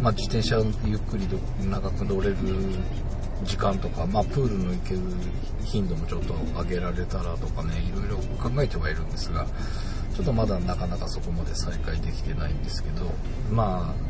[0.00, 2.36] まあ、自転車ゆっくりど長く乗れる
[3.44, 5.00] 時間とか、まあ、プールの行ける
[5.64, 9.46] 頻度もちょっと上げられたらとかねいろいろ考えてはいるんですが
[10.16, 13.04] ちょっとまだなかなかそこまで再開できてないんですけど
[13.52, 14.09] まあ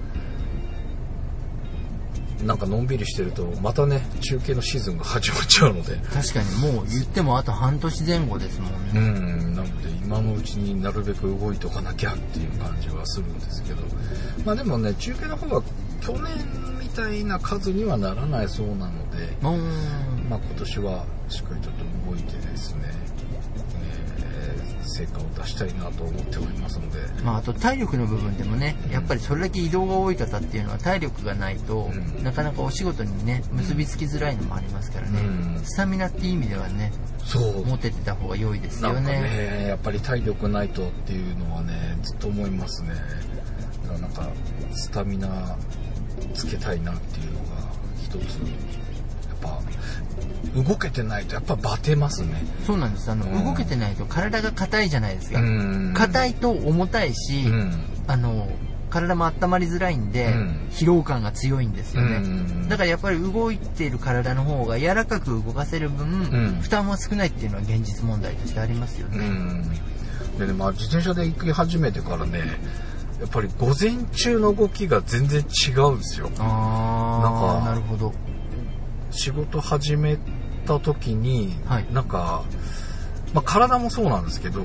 [2.44, 5.96] なんかのんびりしてるとまたね中継のシーズンが始まっちゃうので。
[6.12, 13.82] 確かにもう言ってもあと半年前後ですもんうね、ん、なので今のうちになるべく動いとかなきゃっていう感じはするんですけど、
[14.44, 15.62] まあでもね、中継の方は
[16.00, 16.22] 去年
[16.80, 22.99] みたいな数にはならないそうなので、まあ今年はしっかりちょっと動いてですね、えー
[25.00, 32.22] 成果を出したいなと思っておりますので、まあ、あと体力の部分でもねやっぱりそれだけ移動が多い方っていうのは体力がないと、うん。
[32.24, 35.64] なかなかお仕事にね結びつきづらいのもありますからね、うん。
[35.64, 36.92] スタミナっていう意味ではね
[37.24, 39.20] そう、持ててた方が良いですよね。
[39.20, 42.90] ね、やっぱり体力ないとっていうのはね、ずっと思いますね。
[43.84, 44.28] だからなんか、
[44.72, 45.56] スタミナ
[46.34, 47.46] つけたいなっていうのが
[48.02, 48.40] 一つ、
[49.40, 49.60] ぱ、
[50.54, 52.42] 動けてないとやっぱバテますね。
[52.66, 53.10] そうなんです。
[53.10, 53.44] あの、うん。
[53.44, 55.40] 動けてないと体が硬いじゃないですか。
[55.40, 55.92] ん。
[55.94, 57.72] 硬いと重たいし、うん。
[58.06, 58.48] あの
[58.90, 60.68] 体も温まりづらいんで、うん。
[60.72, 66.60] 疲労感が強いんですよね、うんだからやっぱり動いている体の方が柔らかく動かせる分、ん。
[66.60, 69.70] 負担は少ないっていうのは現実問題としてありますよね、うん。
[70.38, 72.40] でね、まあ自転車で行き始めてからね、
[73.20, 76.30] やっぱり午前中の動きが全然違うんですよ。
[76.38, 78.12] あなんかあなるほど
[79.10, 80.18] 仕事始め
[80.66, 81.86] た時に、はい。
[81.92, 82.44] なんか、
[83.34, 84.60] まあ、体もそうなんですけど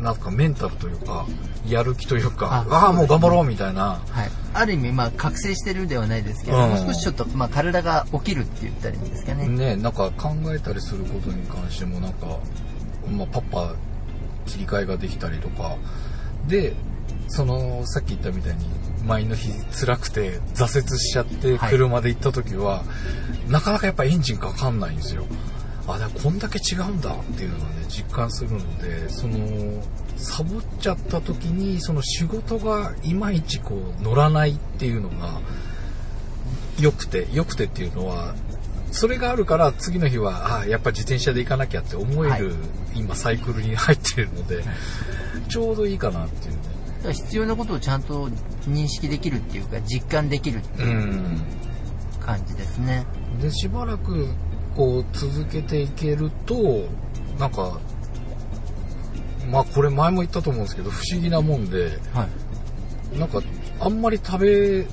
[0.00, 1.26] なんかメンタルというか
[1.66, 4.00] やる気というかあああもう頑張ろうみたいな。
[4.08, 6.70] はい、ある意味まあ覚醒してるではないですけど、うん。
[6.70, 12.38] もう少しちょっとまあ体が起きるって言ったらいいんですかね、ねなんか考えたりすることに関してもなんか、
[13.10, 13.74] まあ、パッパ
[14.46, 15.76] 切り替えができたりとか。
[16.46, 16.74] で
[17.28, 18.64] そのさっき言ったみたいに
[19.04, 21.70] 前の日辛くて挫折しちゃってはい。
[21.70, 22.84] 車で行った時は、
[23.48, 25.26] なかなかやっぱエンジンかかんないんですよ。
[25.88, 29.82] あでもこんだけ違うんだっていうのがね実感するのでその
[30.16, 35.40] サボっちゃった時にその仕事がいまいちこう乗らないっていうのが
[36.78, 38.34] 良くて良くてっていうのは
[38.90, 42.56] それがあるから次の日はあやっぱ自転車で行かなきゃって思える、はい。
[42.94, 44.64] 今サイクルに入っているので
[45.48, 46.54] ちょうどいいかなっていう
[47.12, 48.28] 必要なことをちゃんと
[48.68, 51.40] 認識できるっていうか実感できるってういうん。
[52.20, 53.06] 感じですね、
[53.40, 54.28] でしばらく
[54.76, 56.86] こう続けていけると
[57.38, 57.80] なんか
[59.50, 62.28] まあこれ前も言ったと思うんですけど不思議なもんでは
[63.14, 63.18] い。
[63.18, 63.40] なんか
[63.80, 64.84] あんまり食べ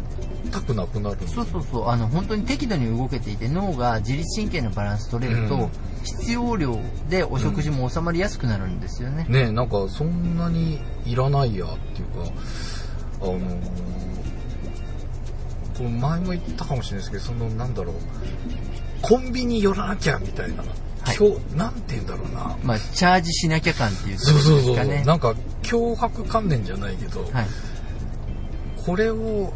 [0.49, 1.87] たくなくなるそうそうそう。
[1.89, 5.69] あの本当に適度に動けていて脳が自律神経のバランス取れると、うん
[6.05, 12.31] 必要量でお食事も収まりやすくなるんですよね、ねなんかそんなにいらないやっていうか
[13.21, 13.95] あのー
[15.77, 17.95] これ前も言ったかもしれないですけどそのなんだろう
[19.01, 21.17] コンビニ寄らなきゃみたいな、はい。
[21.17, 22.57] 今日なんて言うんだろうな。
[22.63, 25.03] まあチャージしなきゃ感っていうそうそうそう、ですかね。
[25.03, 27.47] なんか脅迫観念じゃないけど、はい。
[28.83, 29.53] これを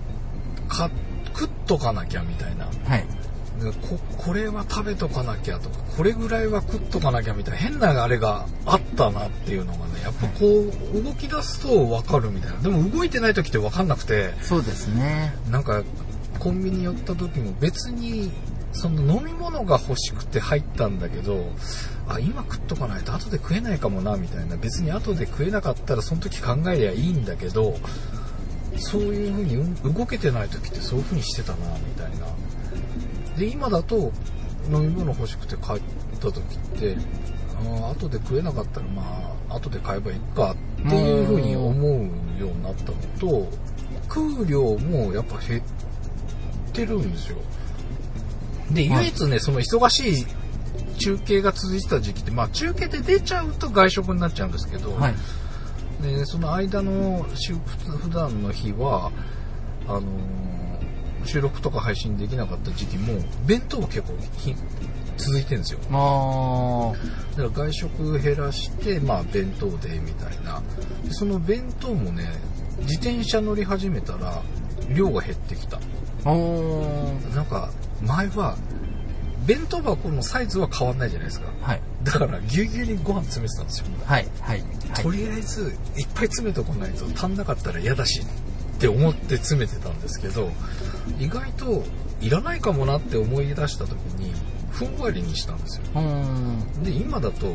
[0.67, 0.91] か
[1.33, 2.65] 食っとかなきゃみたいな。
[2.65, 3.18] はい
[3.59, 10.45] ここれは食べとかなきゃとかこれぐらいは食っとかなきゃみたいな変なあれがあったなっていうのがねやっぱこ
[10.93, 12.57] う動き出すと分かるみたいな。
[12.61, 15.33] でも動いてない時って分かんなくてそうですね。
[15.49, 15.83] なんか
[16.39, 18.31] コンビニ寄った時も別に
[18.71, 21.43] その飲み物が欲しくて入ったんだけど
[22.07, 24.55] あ今食っとかないと後で食えないかもなみたいな。
[24.57, 27.75] 別に後で食えなかったらその時考えりゃいいんだけど
[28.77, 32.27] そういう風にうん動けてない時ってそういう風にしてたなみたいな
[33.39, 34.11] で今だと
[34.69, 35.81] 飲み物欲しくて帰っ
[36.19, 36.41] た時っ
[36.77, 36.97] て
[37.85, 41.93] あ後で食えなかったらまあ後で買えばいいかっていうふうに思う
[42.39, 43.49] ようになったのと
[44.13, 45.61] 食う量もやっぱ減っ
[46.73, 47.37] てるんですよ
[48.71, 50.25] ではい唯一ねその忙しい
[50.97, 55.13] 中継が続いてた時期ってまあ中継で出ちゃうと外食になっちゃうんですけど、はい。
[56.03, 59.11] でその間の週普段の日は
[59.87, 60.48] あのー
[61.25, 64.55] 収録とか配信できなかった時期も弁当が結構ひ
[65.17, 66.93] 続いてるんですよま
[67.31, 70.61] だから外食減らしてまあ弁当でみたいな
[71.03, 72.25] でその弁当もね
[72.81, 74.41] 自転車乗り始めたら
[74.95, 75.77] 量が減ってきた
[76.25, 76.31] あ。
[76.31, 77.35] おー。
[77.35, 77.69] なんか
[78.01, 78.57] 前は
[79.45, 81.81] 弁当箱のサイズは変わんないじゃないですかはい。
[82.03, 84.27] だからぎゅうぎゅうにご飯詰めてたんですよはい。
[84.41, 84.61] はい。
[84.61, 85.03] はい。
[85.03, 88.21] とりあえずいっぱい詰めとかないと足んなかったら嫌だし
[88.79, 90.49] って思って詰めてたんですけど
[91.19, 91.83] 意外と
[92.21, 94.31] いらないかもなって思い出した時に
[94.71, 95.83] ふんわりにしたんですよ。
[96.81, 97.53] で今だと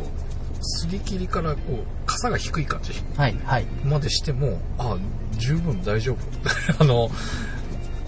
[0.60, 3.36] すり切りからこう傘が低い感じはい。
[3.42, 3.64] はい。
[3.84, 4.98] までしてもあ
[5.32, 6.18] 十分大丈夫
[6.78, 7.10] あの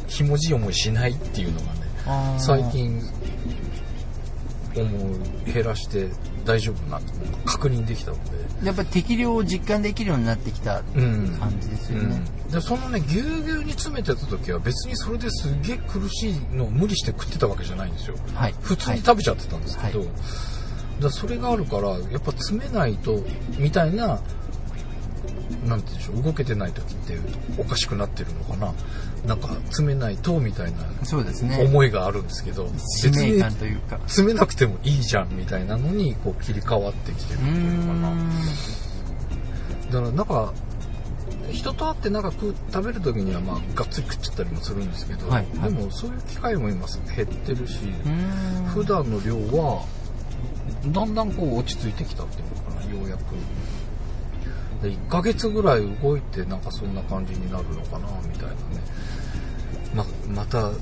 [0.09, 2.71] ひもじい思いしないっていうのがね最。
[2.71, 3.01] 近
[4.75, 6.09] 思う減らして
[6.47, 8.47] 大丈夫なっていうのが確認できたので。
[8.65, 11.37] やっぱり適量を実感できるようになってきたうん。
[11.39, 12.23] 感じですよね。
[12.47, 18.17] うん、でそのねぎゅうぎゅうに詰めてた時は別にそれですげえ苦しいのを無理して食ってたわけじゃないんですよ。
[18.35, 18.55] はい。
[18.63, 20.09] 普通に食べちゃってたんですけど、はい。
[21.01, 23.23] だそれがあるからやっぱ詰めないと
[23.59, 24.21] みたいな
[25.67, 27.19] なんて言うんでしょう動けてない時って
[27.59, 28.73] おかしくなってるのかな
[29.27, 31.59] なんか詰めないとみたいなそうですね。
[31.63, 33.99] 思いがあるんですけど、使命感というか。
[34.07, 38.11] 詰めなくてもいいじゃんみたいなのにこう切り替わってきてるっていうのかな。
[38.11, 38.31] ん。
[39.91, 40.53] だからなんか
[41.53, 47.81] 人と会ってなんか食べる時にはまあがっつり食っちゃったりもするんですけど、はいはいでもそういう機会も今減ってるし。
[48.75, 49.85] 普段の量は
[50.93, 53.23] だんだんこう落ち着いてきたっていうのかなようやく
[54.83, 58.57] で1ヶ月ぐらい動いてなんかそんな感じになるのかなみたいなね。
[59.95, 60.73] ままた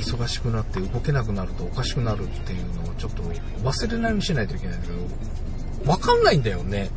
[0.00, 4.92] 忙しくなって動けなくなるとおかしくなるっていうのをちょっと忘れないようにしないといけないんだけ
[5.84, 6.90] どわかんないんだよね。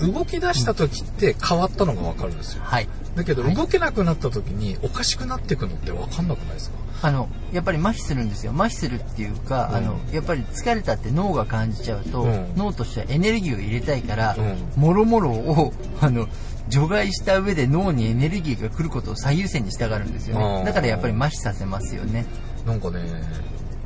[0.00, 2.62] 動き出した時って変わったのが分かるんですよ。
[2.64, 2.88] はい。
[3.14, 6.76] だけどはい動けなくなった時におかしくなっていくのってわかんなくないですか？
[7.04, 8.52] あの、やっぱり麻痺するんですよ。
[8.52, 16.28] 麻痺するっていうか、うんあの、やっぱり疲れたって脳が感じちゃうと、うん脳としてはエネルギーを入れたいから、うもろもろを、あの、
[16.68, 20.64] 除外した上で脳にエネルギーが来ることを最優先にしたがるんですよね。
[20.64, 22.24] だからやっぱり麻痺させますよね。
[22.64, 23.00] なんかね、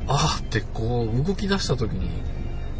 [0.07, 2.11] あーってこう動き出した時に、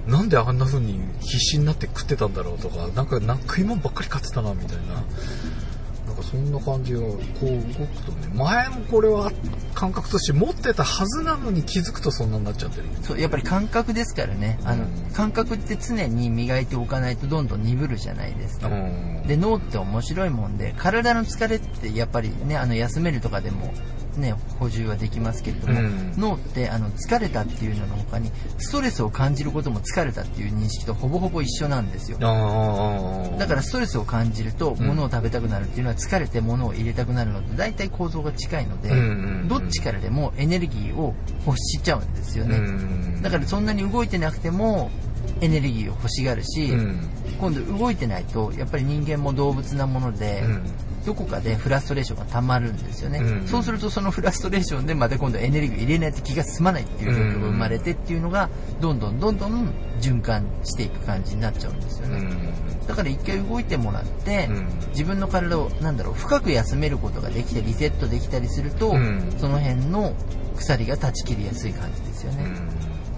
[0.05, 5.03] なんであんな風に必死になって食ってたんだろうとか、なんかなんか食い物ばっかり買ってたなみたいな。
[6.17, 9.31] かそんな感じがこう動くとね、前もこれは
[9.73, 12.83] 感覚として持ってたはずなのに気づくとそんなになっちゃってる。
[13.03, 14.59] そう、やっぱり感覚ですからね。
[14.63, 18.67] あの、うん感覚って常に磨いておかないとどんどん鈍るじゃないですか。
[18.67, 23.73] うんで、脳って面白いもんで、体の疲れってやっぱりね、あの、休めるとかでも、
[24.17, 26.13] ね、補充はできますけれども、うん。
[26.17, 32.17] 脳って、あの、疲れたっていうのの他に、ストレスを感じることも疲れたっていう認識とほぼほぼ一緒なんですよ。
[32.17, 34.77] だからストレスを感じると、ん。
[34.79, 41.13] 物を食べたくなるっていうのは疲れて物を入れたくなるのと大体構造が近いので、うんどっちからでもエネルギーを
[41.45, 42.57] 欲しちゃうんですようね。
[42.57, 44.89] ん、だからそんなに動いてなくても
[45.41, 50.63] エネルギーを欲しがるし、うん、今度動いてないとやっぱり人間も動物なもので、うん
[51.07, 53.47] どこかでフラストレーションが溜まるんですよね、うん。
[53.47, 58.49] そうするとそのフラストレーションでまた今度エネルギーを入れないと気が済まないっていう状況が生まれてっていうのが
[58.81, 62.87] どんどんどんどん循環していく感じになっちゃうんですよね、うん。
[62.87, 64.67] だから一回動いてもらって、うん。
[64.89, 69.33] 自分の体をなんだろう深く休めることができてリセットできたりすると、うん。
[69.37, 70.13] その辺の
[70.57, 72.66] 鎖が断ち切りやすい感じですよね、うん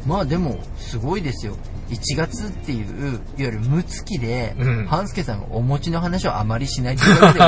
[0.05, 1.55] まあでもすごいですよ。
[1.89, 4.85] 1月っていういわゆる無月で、うん。
[4.87, 7.39] 半助さんがお餅の話をあまりしないっていで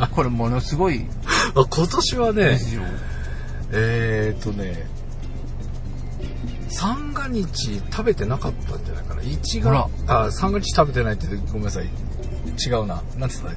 [0.00, 1.06] もこれものすごい
[1.56, 2.42] あ今年はね
[3.72, 4.86] えーっとね
[6.68, 9.22] 三が日食べてなかったんじゃないかな。
[9.22, 9.88] 1ほら。
[10.06, 11.84] があ三が日食べてないってごめんなさい。
[11.84, 13.02] 違うな。
[13.16, 13.54] なんて言っ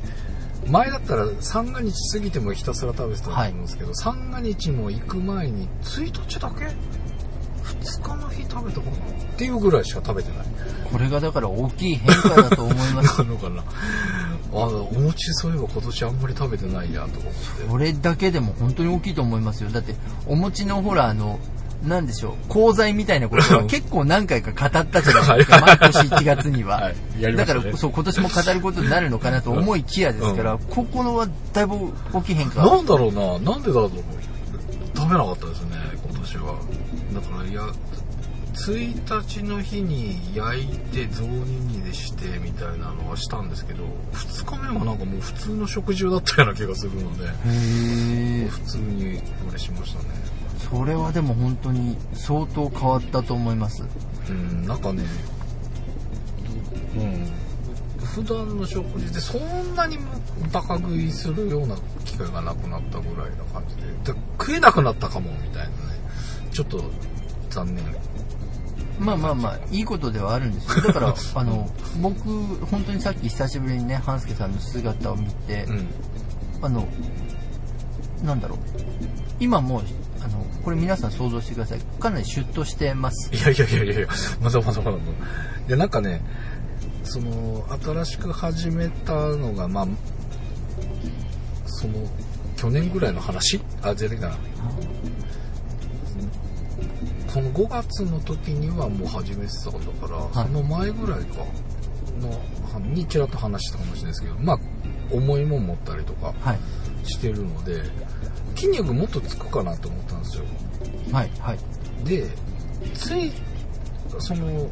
[0.66, 0.72] た？
[0.72, 6.68] 前だったら三が日過ぎてもひたすら食べてたと思うんですけど、三が日も行く前に1日だけ
[7.82, 10.48] 2日の日食べたかなっていうぐらいしか食べてない。
[10.92, 13.20] これがだから大きい変化だと思います。
[13.24, 13.64] なのかな。
[14.52, 17.64] あお餅そういえば今年あんまり食べてないやとか思って。
[17.70, 19.70] これだけでも本当に大きいと思いますよ。
[19.70, 19.96] だって
[20.28, 21.40] お餅のほらあの
[21.86, 25.62] なんでしょう講座みたいなことは結構何回か語ったじゃないですか。
[25.66, 27.22] 毎年1月には、はい。
[27.22, 31.76] やりまだからそう今年も語ることになるのかなと思いきやですから、ここのはだいぶ
[32.12, 32.66] 大きい変化。
[32.66, 33.52] なんだろうな。
[33.52, 33.92] なんでだろう。
[35.00, 36.60] 食べなかったですね今年は
[37.14, 37.64] だからいや
[38.54, 43.84] 1日の日に焼いて雑煮にでしてみたいなのはしたんですけど
[44.14, 47.28] 2日目はなんかもう普通の食事だったような気がするので
[48.50, 50.10] 普通にあれしましたね。
[50.70, 53.84] それはでも本当に相当変わったと思います。
[54.30, 55.04] うんなんかね
[56.96, 57.32] うん
[58.06, 59.98] 普段の食事でそんなに
[60.52, 63.82] バカ食いするような機会がなくなったぐらいな感じで
[64.14, 65.74] で食えなくなったかもみたいなね
[66.60, 66.84] ちょっと
[67.50, 67.86] 残念。
[69.00, 70.84] まあまあまあいいことではあるんですよ。
[70.92, 71.70] だからあの
[72.02, 72.22] 僕
[72.66, 75.88] 本当にさっき久しぶりにね半助さんの姿を見て、うん。
[76.62, 76.86] あの
[78.24, 78.60] なんだろう。
[79.40, 79.84] 今もう
[80.22, 81.80] あのこれ皆さん想像してください。
[81.98, 83.34] かなりシュッとしてます。
[83.34, 84.08] いやいやいやいやいや、
[84.42, 85.04] まだまだまだまだ。
[85.66, 86.22] で、なんかね、
[87.06, 89.88] その、新しく始めたのが、まあ、
[91.68, 91.94] その、
[92.58, 93.62] 去年ぐらいの話？
[93.82, 94.38] あ、じゃねえかな。
[97.34, 100.48] この5月の時にはもう始めてたんだから、い。
[100.48, 101.46] その前ぐらいか、
[102.20, 104.60] の、にちらっと話したかもしれないですけど、まあ、
[105.12, 106.60] 重いもん持ったりとかはい。
[107.08, 107.84] してるので、
[108.56, 110.44] 筋肉もっとつくかなと思ったんですよ。
[111.12, 111.60] はいはい。
[112.06, 112.26] で
[112.94, 113.32] つい
[114.20, 114.70] その持っ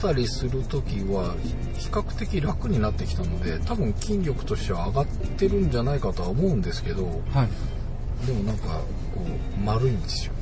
[0.00, 1.34] たりする時は
[1.76, 8.26] 比較的楽になってきたので多分筋力としては上がってるんじゃないかとは思うんですけどはい。
[8.26, 8.66] でもなんか
[9.14, 10.32] こう丸いんですよ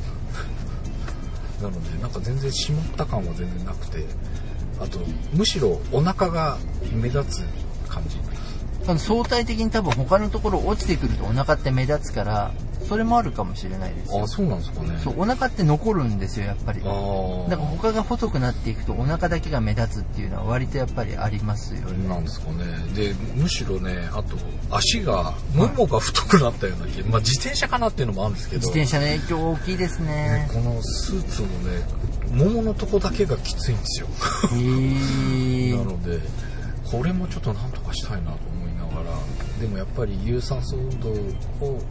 [1.61, 4.04] なのでなんか全然しまった感は全然なくて
[4.80, 4.98] あと
[5.32, 6.59] むしろお腹が
[6.92, 8.18] 目立つ感じ。
[8.88, 12.52] あの相対的に多分他のところ落ちてくるとお腹って目立つから
[12.89, 14.22] それもあるかもしれないですよ。
[14.22, 14.99] あそうなんですかね。
[15.03, 16.81] そうお腹って残るんですよやっぱり。
[16.81, 22.09] だから他が細くなっていくとお腹だけが目立つっていうのは割とやっぱりありますよね。
[22.09, 22.64] なんですかね。
[22.95, 24.37] で、むしろね、あと、
[24.70, 30.49] 足が、ももが太くなったような気、まあ自転車かなっていうのもあるんですけど、自転車の影響大きいですね。
[30.53, 34.09] このスーツのね、もものとこだけがきついんですよ。
[34.53, 36.20] へえ なので、
[36.91, 39.18] これもちょっとなんとかしたいなと思いながら、
[39.61, 41.11] でもやっぱり有酸素運動
[41.66, 41.83] を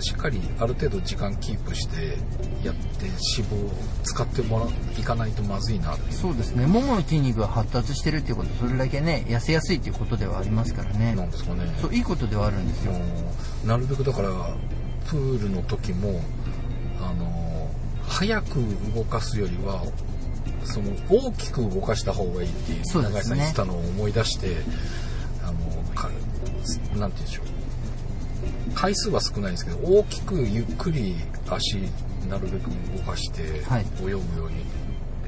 [0.00, 2.16] しっかりある程度時間キープして
[2.64, 3.70] やって脂肪を
[4.04, 4.66] 使ってもら
[5.00, 6.14] いかないとまずいなっていう。
[6.14, 6.66] そうですね。
[6.66, 11.14] ももの筋肉が発達してるっていうことそれだけね痩せやすいっていうことではありますからね。
[11.14, 11.62] なんですかね。
[11.80, 12.92] そういいことではあるんですよ。
[13.64, 14.30] なるべくだから
[15.08, 16.20] プールの時も
[17.00, 17.70] あの
[18.06, 18.60] 早く
[18.94, 19.82] 動かすよりは
[20.64, 24.56] その大きく動かした方がいいっていう永井さん言ってたのを思い出して
[25.44, 25.58] あの
[25.94, 26.08] か
[26.96, 27.57] なんて言うんでしょう
[28.80, 31.16] 回数は少ないんですけど大きくゆっくり
[31.50, 31.78] 足
[32.28, 33.86] なるべく動かしてはい。
[34.00, 34.64] 泳ぐように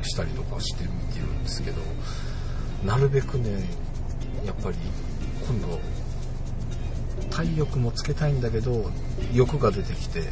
[0.04, 1.82] したりとかしてるっていうんですけど
[2.84, 3.68] なるべくね
[4.46, 4.76] やっぱり
[5.48, 5.80] 今度
[7.28, 8.88] 体力もつけたいんだけど
[9.34, 10.22] 欲が出てきて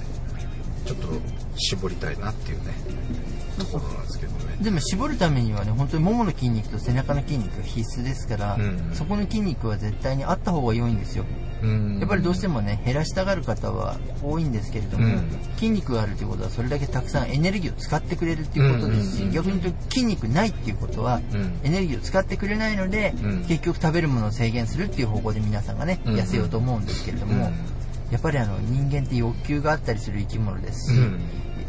[0.86, 1.08] ちょっと
[1.56, 2.72] 絞りたいなっていうね
[3.58, 4.56] ところなんですけどね。
[4.62, 8.90] でも絞るためにはね本当にももの筋肉と背中の筋肉が必須ですから、うん。
[8.94, 11.24] そこの筋肉は絶対にあった方が良いんですよ。
[11.42, 11.47] うん
[12.00, 15.30] やっぱりどうしてもね減らしたがる方は多いんですけれども、うん。
[15.56, 19.22] 筋肉があるということはそれだけたくさんエネルギーを使ってくれるっていうことですし、うん。
[19.22, 19.28] うん。
[19.28, 21.60] うん逆に言うと筋肉ないっていうことはうん。
[21.64, 23.44] エネルギーを使ってくれないので、うん。
[23.44, 27.50] 結局食べるものを制限するっていう方向で皆さんがね、痩せようと思うんですけれども、
[28.10, 31.20] やっぱりあの人間って欲求があったりする生き物ですし、うん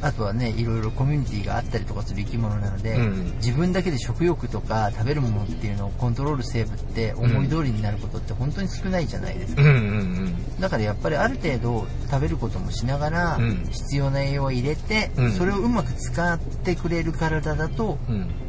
[0.01, 3.33] あとはねいろいろコミュニティがあったりとかする生き物なので、うん。
[3.37, 13.65] 自分だけで食欲とか食べるものっていうのをコントロール生物って思い通りになることって本当に少ないじゃないですか、うんうんだからやっぱりある程度食べることもしながらうん。
[13.71, 15.31] 必要な栄養を入れて、うん。
[15.31, 17.97] それをうまく使ってくれる体だと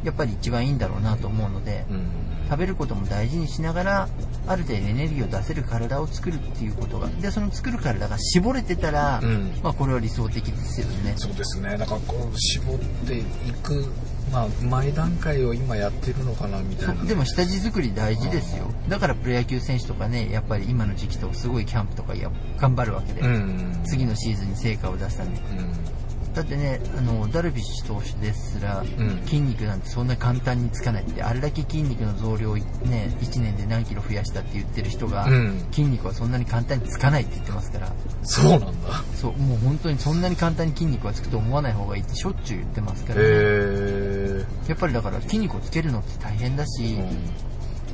[0.03, 2.07] やっぱり一番いいんだろうなと思うので、うん
[2.51, 4.09] 食べることも大事にしながら
[4.45, 7.07] ある程度エネルギーを出せる体を作るっていうことが。
[7.07, 9.53] でその作る体が絞れてたら、うん。
[9.63, 11.13] まあこれは理想的ですよね。
[11.15, 11.77] そうですね。
[11.77, 12.77] だからこう絞っ
[13.07, 13.23] てい
[13.63, 13.85] く
[14.33, 17.05] まあ前段階を今やってるのかなみたいな。
[17.05, 18.65] でも下地作り大事ですよ。
[18.89, 23.81] だからプロ野球選手とかねやっぱり今の時期とすごいキャンプとかや頑張るわけで、うん。
[23.85, 26.00] 次のシーズンに成果を出すためにうん
[26.33, 29.21] だってねあのダルビッシュ投手ですら、うん。
[29.25, 35.67] 筋肉なんてそんな簡単につかないってあれだけ筋肉の増量をね1年で何キロ増やしたって言ってる人が、うん。
[35.71, 37.91] 筋肉はそんなに簡単につかないって言ってますから。
[38.23, 39.03] そうなんだ。
[39.15, 46.97] そうもう本当にそんなに簡単に筋肉がつくと思わない方がいいってしょっちゅう言ってますから、へえやっぱりだから筋肉をつけるのって大変だし、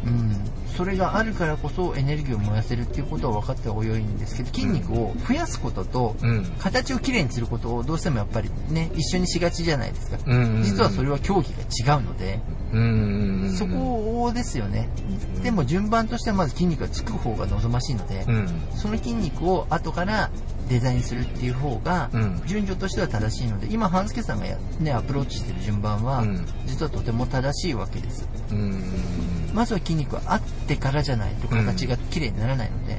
[0.05, 6.45] うん、それがあるからこそエネルギーを燃やせるっていうことは分かった方が良いんですけど筋肉を増やすことと、うん。
[6.59, 12.39] 形をきれいにすることをどうしてもやっぱりね一緒にしがちじゃないですか、うん実はそれは競技が違うので、
[12.73, 18.47] うんうんうんそこですよね、うんでも順番としてはまず筋肉がつく方が望ましいので、うん。
[18.75, 20.29] その筋肉を後から
[20.67, 22.41] デザインするっていう方がうん。
[22.45, 26.45] 順序としては正しいので今半助さんがや、ね、アプローチしてる順番はうん。
[26.65, 28.27] 実はとても正しいわけです。
[28.51, 32.97] うーんまずは筋肉はあってからじゃないと形が綺麗にならないので、う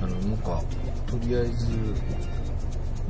[0.00, 0.62] ーんあのなんか
[1.06, 1.66] とりあえず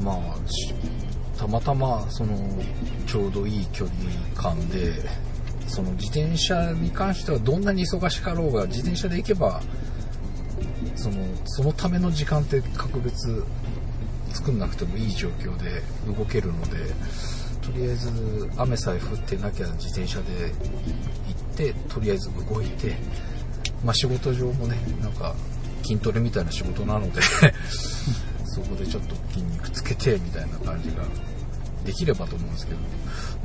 [0.03, 2.37] まあたまたまその
[3.07, 3.97] ちょうどいい距離
[4.35, 4.93] 感で
[5.67, 9.61] その自転車に関してはどんなに忙しかろうが自転車で行けば
[10.97, 13.45] そのそのための時間って格別
[14.33, 16.93] 作んなくてもいい状況で動けるので
[17.69, 18.11] とりあえず
[18.57, 20.25] 雨さえ降ってなきゃ自転車で
[21.27, 22.97] 行ってとりあえず動いて
[23.85, 25.35] まあ仕事上もねなんか
[25.83, 27.21] 筋トレみたいな仕事なので
[28.45, 31.05] そこでちょっと筋肉つけてみたいな感じが
[31.89, 32.78] できればと思うんですけど。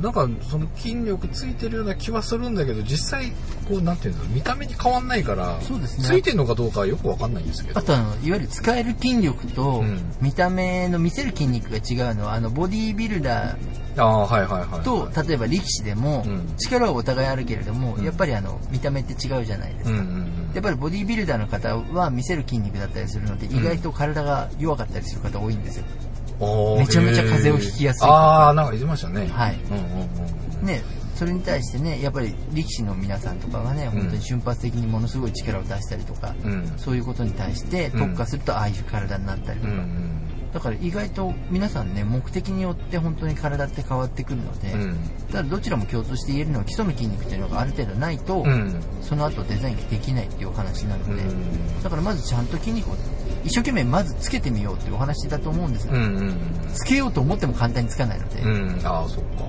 [0.00, 3.30] なんかその筋力ついてるような気はするんだけど実際
[3.68, 5.64] こうなんていうんだろう見た目に変わんないからね。
[5.86, 7.78] ついてるのかどうかはよくわかんないんですけど。
[7.78, 10.12] あとあのいわゆる使える筋力とうん。
[10.20, 13.56] 見た目の見せる筋肉が違うのはあのボディービルダー
[13.96, 14.82] ああはいはいはいはい。
[14.82, 16.56] と例えば力士でもうん。
[16.56, 18.04] 力はお互いあるけれども、うん。
[18.04, 20.50] やっぱりあの見た目って違うじゃないですか、うんうんうん。
[20.54, 25.84] やっぱりボディービルダーの方は見せる筋肉だったりするので、意外と体が弱かったりする方多いんですよ。
[25.86, 28.08] おーめちゃめちゃ風邪をひきやすい。
[28.08, 29.26] ああなんか言ってましたね。
[29.28, 29.58] はい。
[29.70, 30.66] うんうんうんうん。
[30.66, 30.82] ね、
[31.14, 36.72] それに対してね、やっぱり力士の皆さんとかがね、本当に瞬発的にものすごい力を出したりとか、うん。
[36.76, 40.20] そういうことに対して特化するとああいう体になったりとか、うんうん。
[40.52, 44.96] だから意外と皆さんね、目的によって本当に体って変わってくるので、うん。
[45.30, 48.80] ただどちらも共通して言えるのは基礎の筋肉っていうのがある程度ないと、うん。
[49.02, 51.82] その後デザインができないっていうお話なので、うん。
[51.82, 52.96] だからまずちゃんと筋肉を
[53.44, 55.86] 一生懸命まずつけてみようっていうお話だと思うんです。
[55.86, 56.36] よ、うんうん。
[56.72, 58.80] つけようと思っても簡単につかないので、うん。
[58.84, 59.44] ああそっか。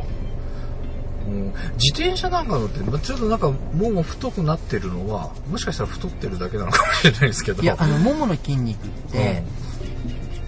[1.27, 1.53] うん。
[1.77, 7.63] 自転車なんかだってまあちょっとなんかもも太くなってるのはもしかしたら太ってるだけなのかもしれないですけど。
[7.63, 9.43] いやあのももの筋肉って、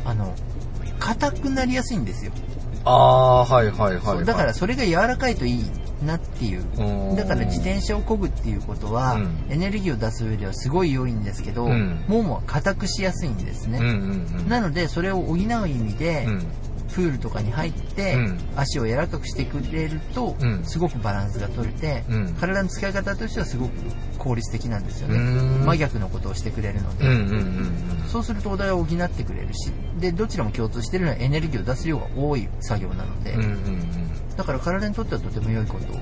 [0.06, 0.36] あの
[1.00, 2.32] 硬くなりやすいんですよ、
[2.84, 5.64] ああはいはいはい、はい、だからそれが柔らかいといい
[6.06, 6.64] なっていう。
[6.78, 7.16] うん。
[7.16, 9.46] だから自転車を漕ぐっていうことは、うん。
[9.50, 12.04] エネルギーを出す上ではすごい良いんですけど、うん。
[12.08, 14.50] ももは硬くしやすいんですね、うんうんうん。
[14.50, 16.48] なのでそれを補う意味で、うん。
[16.94, 18.40] プールとかに入って、うん。
[18.56, 20.64] 足を柔らかくしてくれると、うん。
[20.66, 22.34] すごくバランスが取れて、うん。
[22.36, 23.72] 体の使い方としてはすごく
[24.18, 25.18] 効率的なんですよね。
[25.18, 25.66] うん。
[25.66, 34.07] 真逆のことをしてくれるので、うんうんうんそうするとお題を補ってくれるしでどちらも共通しているのはエネルギーを出す量が多い作業なので、うんうん
[34.38, 36.00] だから体にとってはとても良いことで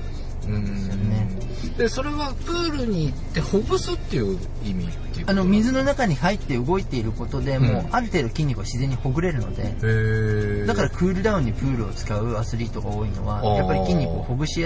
[0.76, 1.28] すよね。
[1.76, 14.60] でそれはプールに行ってほぐすっていう意味っていうあの水の中に入って動いていることで、もううんある程度筋肉は自然にほぐれるのでだからクールダウンにプールを使うアスリートが多いのはやっぱり筋肉をほぐし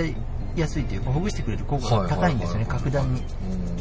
[0.57, 3.23] やすいというかほぐしてくれる効果が高いんですよね格段に。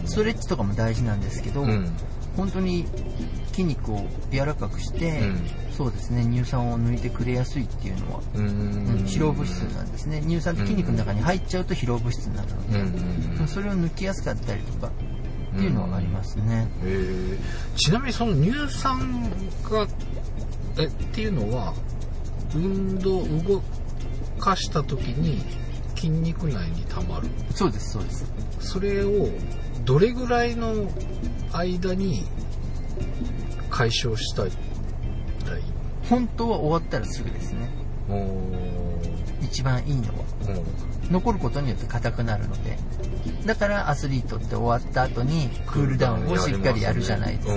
[0.01, 0.07] うん。
[0.07, 1.91] ストレッチとかも大事なんですけど、うん。
[2.37, 2.85] 本当に
[3.59, 5.39] 筋肉を柔らかくして、うん。
[5.73, 10.21] そうですね乳酸を抜いてくれやすいっていうのは、ううんん疲労物質なんですね。
[10.21, 12.87] 乳酸って筋肉の中に入っちゃうと疲労物質になるので、うん。
[12.87, 17.37] うんうんそれを抜きやすかったりとかっていうのはありますね、へえ。
[17.75, 19.23] ちなみにその乳酸
[19.69, 19.87] が
[20.77, 21.73] えっていうのは
[22.53, 23.61] 運動動
[24.39, 25.41] かした時に
[25.95, 27.27] 筋肉内に溜まる？
[27.55, 28.25] そうですそうです。
[28.59, 29.29] それを
[29.85, 30.73] どれぐらいの
[31.51, 32.25] 間に
[33.79, 34.51] 解消したい。
[35.49, 35.61] らい。
[35.61, 35.63] い
[36.09, 37.69] 本当は終わったらすぐですね。
[39.41, 40.25] 一番いいのは。
[41.09, 42.77] 残ることによって硬くなるので。
[43.45, 47.47] だからアスリートって終わった後にクールダウンをしっかりやるじゃないです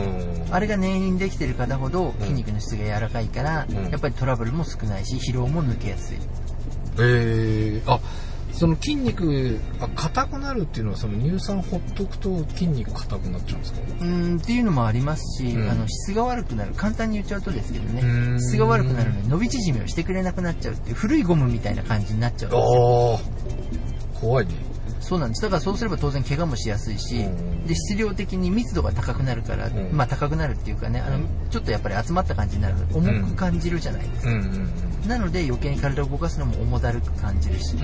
[0.51, 3.91] か、あれが念入りにできてる方ほど筋肉の質が柔らかいから、うん。
[3.91, 6.19] やっぱりトラブルも少ないし疲労も抜けやすい。
[6.99, 7.99] えー、あ
[8.53, 13.81] その筋肉あ硬くなるっていうのはその乳酸ほっとくと筋肉硬くなっちゃうんですか？
[13.81, 15.71] うーんっていうのもありますし、うん。
[15.71, 16.75] あの質が悪くなる。
[16.75, 18.41] 簡単に言っちゃうとですけどねうん。
[18.41, 23.19] 質が悪くなるので伸び縮みをしてくれなくなっちゃうっていう古いゴムみたいな感じになっちゃうんですよ。
[24.15, 24.55] ああ怖いね
[25.13, 25.43] そうなんです。
[25.43, 29.73] だからそうすれば当然怪我もしやすいし、うんで質量的に密度が高くなるから、ん。
[29.93, 31.19] まあ高くなるっていうかねあの
[31.51, 34.69] ちょっとやっぱり集まった感じになるので重く感じるじゃないですか、うんうん
[35.07, 37.77] なので余計に体を動かすのも重だるく感じるし、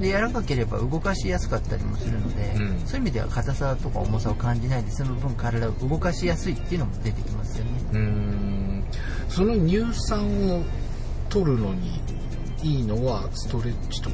[0.00, 2.80] で柔らかければ動かしやすかったりもするので、うん。
[2.80, 7.70] そういう意味では硬さとか重さを感じないでその分体を動かしやすいっていうのも出てきますよね。
[7.92, 7.98] うん。
[7.98, 8.84] うん
[9.28, 10.64] その乳酸を
[11.30, 12.00] 取るのに
[12.64, 14.10] いいのはストレッチと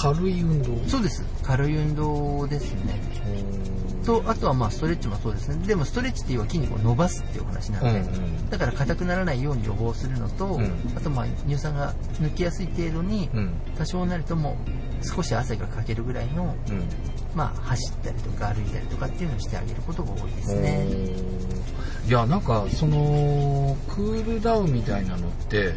[0.00, 0.88] 軽い運動。
[0.88, 1.22] そうです。
[1.42, 2.98] 軽い運動ですね。
[3.26, 4.00] う。
[4.02, 5.66] んと、あとはまあストレッチもそうですね。
[5.66, 8.50] でもストレッチっていうのは筋肉を伸ばすっていうお話なんで、うんうん。
[8.50, 10.72] だから硬くならないように予防するのと、うん。
[10.96, 13.52] あとまあ乳酸が抜きやすい程度に、うん。
[13.76, 14.56] 多少なりとも
[15.02, 16.82] 少し汗がかけるぐらいの、うん。
[17.34, 20.86] まあ走ったりとか歩いたりとかっていうのをしてあげることが多いですね。
[22.08, 25.74] いやなんかそのクールダウンみたいなのって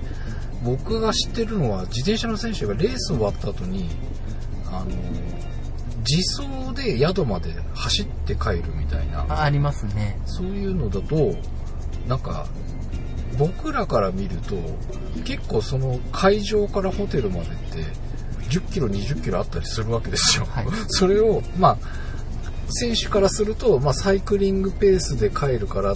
[0.63, 3.89] 僕が知ってるのは自転車の選手がレース終わった後に
[4.79, 4.91] あの
[6.07, 9.25] 自走で宿まで走って帰るみたいな。
[9.29, 10.19] あありますね。
[10.25, 11.35] そういうのだと
[12.07, 12.47] なんか
[13.37, 14.55] 僕らから見ると
[15.23, 18.03] 結構その会場からホテルまでって
[18.49, 20.67] 10キロ20キロあったりするわけですよ、はい。
[20.87, 21.77] それをまあ
[22.69, 25.95] 選手からすると、まあ、サイクリングペースで帰るから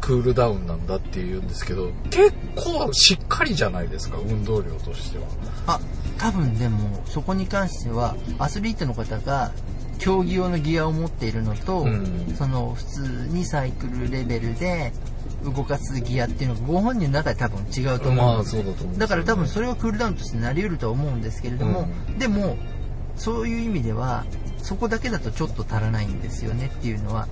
[0.00, 5.24] クールダウンなんだっていうんですけど結構しっかりじゃないですか運動量としては。
[5.66, 5.80] あ、
[6.22, 9.50] 多分でも、そこに関しては、アスリートの方が、
[9.98, 12.34] 競技用のギアを持っているのと、うん。
[12.38, 14.92] その、普通にサイクルレベルで
[15.44, 22.56] 動かすギアっていうのが、ご本人の中で多分違うと思まあうんですだから多分それはクールダウンとしてなり得るとは思うんですけれども、うでも、
[23.16, 24.24] そういう意味では、
[24.62, 27.28] そこだけだとちょっと足らないんですよねっていうのは、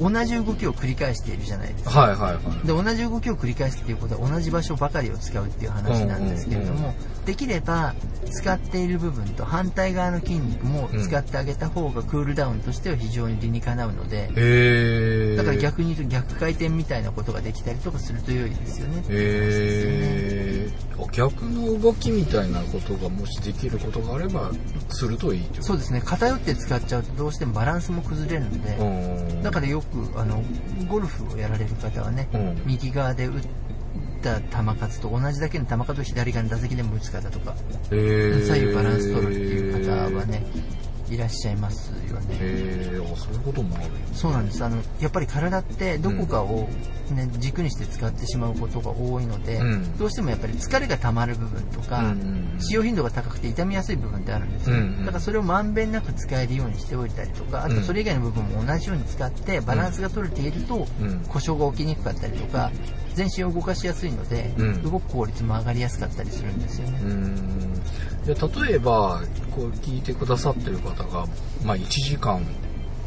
[0.00, 0.12] うん。
[0.12, 1.90] 同じ動きを繰り返しているじゃないですか。
[1.90, 2.66] はいはいはい。
[2.66, 7.94] で同じ動きを繰り返すっていうことは同じ場所ばかりを使うっていう話なんですけれども、うんできれば
[8.30, 20.49] 使っている部分と反対側の筋肉も使ってあげた方がクールダウンとしては非常に理にかなうので、へえだから逆に言うと逆回転みたいなことができたりとかすると良いですよねっていう話ですね。
[21.12, 24.50] 逆の動きみたいなことがもしできることがあれば
[24.90, 26.02] するといいってことそうですね。
[26.04, 28.84] 偏って使っちゃうとどうしてもバランスも崩れるので、う
[29.38, 29.42] ん。
[29.42, 30.42] だからよくあの
[30.88, 32.62] ゴルフをやられる方はね、うん。
[32.66, 33.42] 右側で打っ
[34.22, 37.54] た球数と同じだけの球数を左側の打席でも打つ方とか
[37.88, 40.44] 左右バランス取るっていう方はね
[41.10, 42.36] いらっしゃいますよね。
[42.40, 44.64] へえあそういうこともあるそうなんです。
[44.64, 46.68] あのやっぱり体ってどこかを、
[47.10, 49.98] ね軸にして使ってしまうことが多いので、うん。
[49.98, 55.06] どうしてもやっぱり疲れが溜まる部分とか、うんうん使用頻度が高くて痛みやすい部分ってあるんですよ、うんうん。
[55.06, 61.20] だからそれをまんべんなく使えるようにしておいたりとかあとそれ以外の部分も同じように使ってバランスが取れていると、うん。
[61.26, 62.70] 故障が起きにくかったりとか
[63.14, 64.82] 全身を動かしやすいので、うん。
[64.82, 67.69] 動く効率も上がりやすかったりするんですよね、うん
[68.26, 69.22] で例えば
[69.54, 71.26] こう聞いてくださってる方が、
[71.64, 72.42] まあ、1時間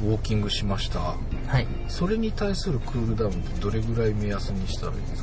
[0.03, 0.99] ウォーキングしました。
[0.99, 1.15] は
[1.59, 1.67] い。
[1.87, 5.22] それに対するクールダウンってどれぐらい目安にしたらいいです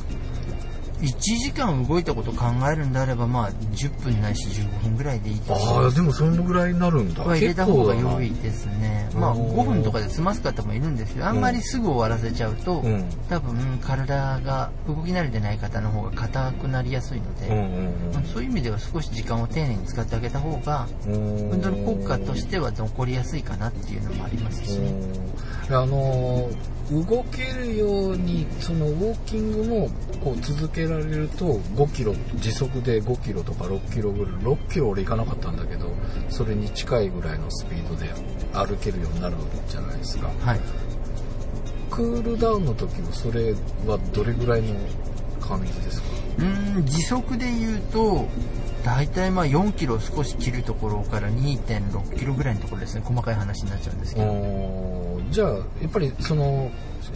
[1.01, 7.23] 1時間動いたことを考えるんであればまあ10分ないし15分ぐらいでいいと思ああでもそのぐらいになるんだ。
[7.23, 9.09] は入れた方が良いですね。
[9.15, 9.61] まあおー。
[9.61, 13.09] 5分とかで済ます方もいるんですけど、あんまりすぐ終わらせちゃうと、うん。
[13.29, 24.91] 多分体が動き慣れてない方の方が硬くなりやすいので、うんうんまあそういう意味では少し時間を丁寧に使ってあげた方が、うん運動の効果としては残りやすいかなっていうのもありますしね。
[25.77, 26.49] うんあの
[26.91, 29.89] 動けるようにそのウォーキングも
[30.21, 35.89] こう続けられると5キロ時速で5キロとか6キロぐらい6キロ俺行かなかったんだけど
[36.29, 38.09] それに近いぐらいのスピードで
[38.53, 39.37] 歩けるようになる
[39.69, 40.59] じゃないですかはい。
[41.89, 43.53] クールダウンの時もそれ
[43.87, 44.75] はどれぐらいの
[45.39, 46.07] 感じですか？
[46.39, 48.25] うーん、時速で言うと、
[48.85, 53.01] 大体まあ4キロ少し切るところから2.6キロぐらいのところですね。
[53.05, 55.00] 細かい話になっちゃうんですけど。
[55.31, 56.69] じゃあやっぱりその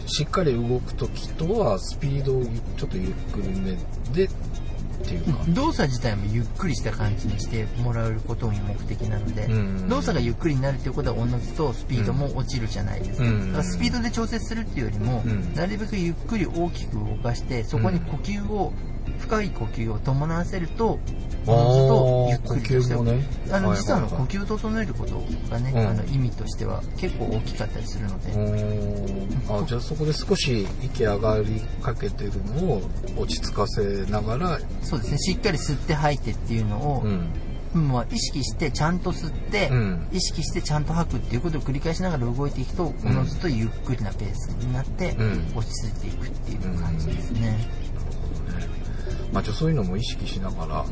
[0.06, 2.46] しっかり動く時とはスピードをゆ
[2.76, 3.76] ちょっとゆっくりめ
[4.14, 9.88] でっていうか、動作自体もゆっくりした感じにしてもらうことも目的なので、うん。
[9.88, 13.52] 動作がゆっくりになるということはおのずとスピードも落ちるじゃないですか,、うん。
[13.52, 15.54] だからスピードで調節するっていうよりも、うん。
[15.54, 18.72] なるべくゆっくり大きく動かしてそこに呼吸を、
[19.20, 20.98] 深い呼吸を伴わせると
[21.46, 25.86] おのずとゆっくりとしてねあのはい実はあの呼吸を整えることがね、うん。
[25.86, 29.64] あの意味としては結構大きかったりするので、おー。
[29.64, 32.82] あ じゃあそこで少し息上がりかけてるのを
[33.16, 35.18] 落ち着かせながら、そうですね。
[35.18, 37.28] しっかり吸って吐いてっていうのを、うん。
[37.76, 40.06] まあ、意識してちゃんと吸って、うん。
[40.12, 45.52] 意識してちゃんと吐くっていうことを繰り返しながら動いていくとおのずとゆっくりなペースになって、うん。
[45.54, 46.65] 落ち着いていくっていう
[49.36, 50.84] まあ、そういうのも意識しながら、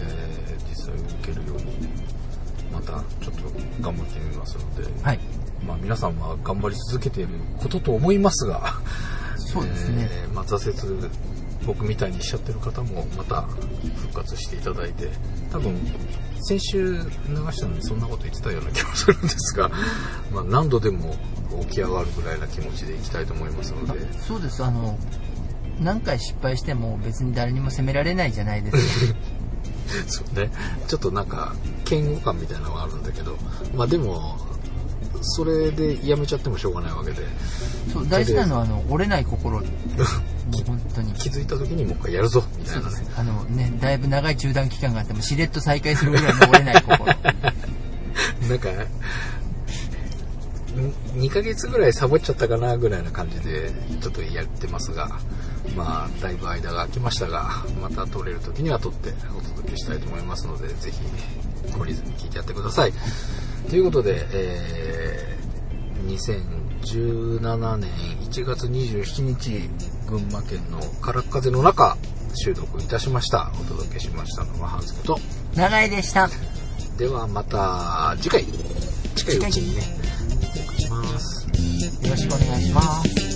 [0.00, 1.76] えー実際動けるように
[2.72, 3.42] またちょっと
[3.80, 5.20] 頑張ってみますので、はい。
[5.66, 8.74] まあ、皆さんは頑張り続けていることと思いますが
[9.36, 11.10] そうですね、えーまあ、挫折
[11.66, 13.42] 僕みたいにしちゃってる方もまた
[13.96, 15.08] 復活していただいて
[15.50, 15.74] 多分
[16.42, 17.00] 先週流
[17.52, 19.70] したのにそんなこと言ってたような気もするんですが、
[20.32, 21.16] まあ、何度でも
[21.62, 24.00] 起き上がるぐらいな気持ちでいきたいと思いますので。
[24.26, 24.62] そうです。
[24.62, 24.98] あの
[25.80, 29.18] 何回失敗しても別に誰にも責められないじゃないですか
[30.06, 30.50] そうね
[30.86, 31.54] ちょっとなんか
[31.88, 33.36] 嫌悪感みたいなのがあるんだけど
[33.74, 34.38] まあでも
[35.24, 37.22] それでやめちゃってもしょうがないわけで、
[37.92, 39.58] そう、大事なのは、あの、折れない心。
[39.58, 41.12] 本当に。
[41.14, 42.96] 気づいた時にもう一回やるぞ、みたいなね。
[43.16, 47.06] あのね、だいぶ長い中断期間があっても、しれっと再開するぐらいの折れない心。
[47.06, 47.16] なん
[48.58, 48.68] か、
[51.16, 55.20] 2ヶ月ぐらいサボっちゃったかなぐらいな感じでちょっとやってますが、
[55.76, 61.00] まあ、だいぶ間が空きましたが、また撮れる時には撮ってお届けしたいと思いますので、ぜひ、
[61.72, 62.92] 懲りずに聞いてやってください。
[63.68, 66.14] ということで、えー、
[66.82, 67.90] 2017年
[68.22, 69.68] 1月27日、
[70.06, 71.96] 群馬県の空っ風の中、
[72.34, 73.50] 収録いたしました。
[73.60, 75.20] お届けしましたのはハンスこと。
[75.56, 76.28] 長いでした。
[76.98, 78.44] ではまた次回、
[79.16, 79.82] 近いうちにね、
[80.54, 81.46] お送りします。
[82.04, 83.33] よろしくお願いします。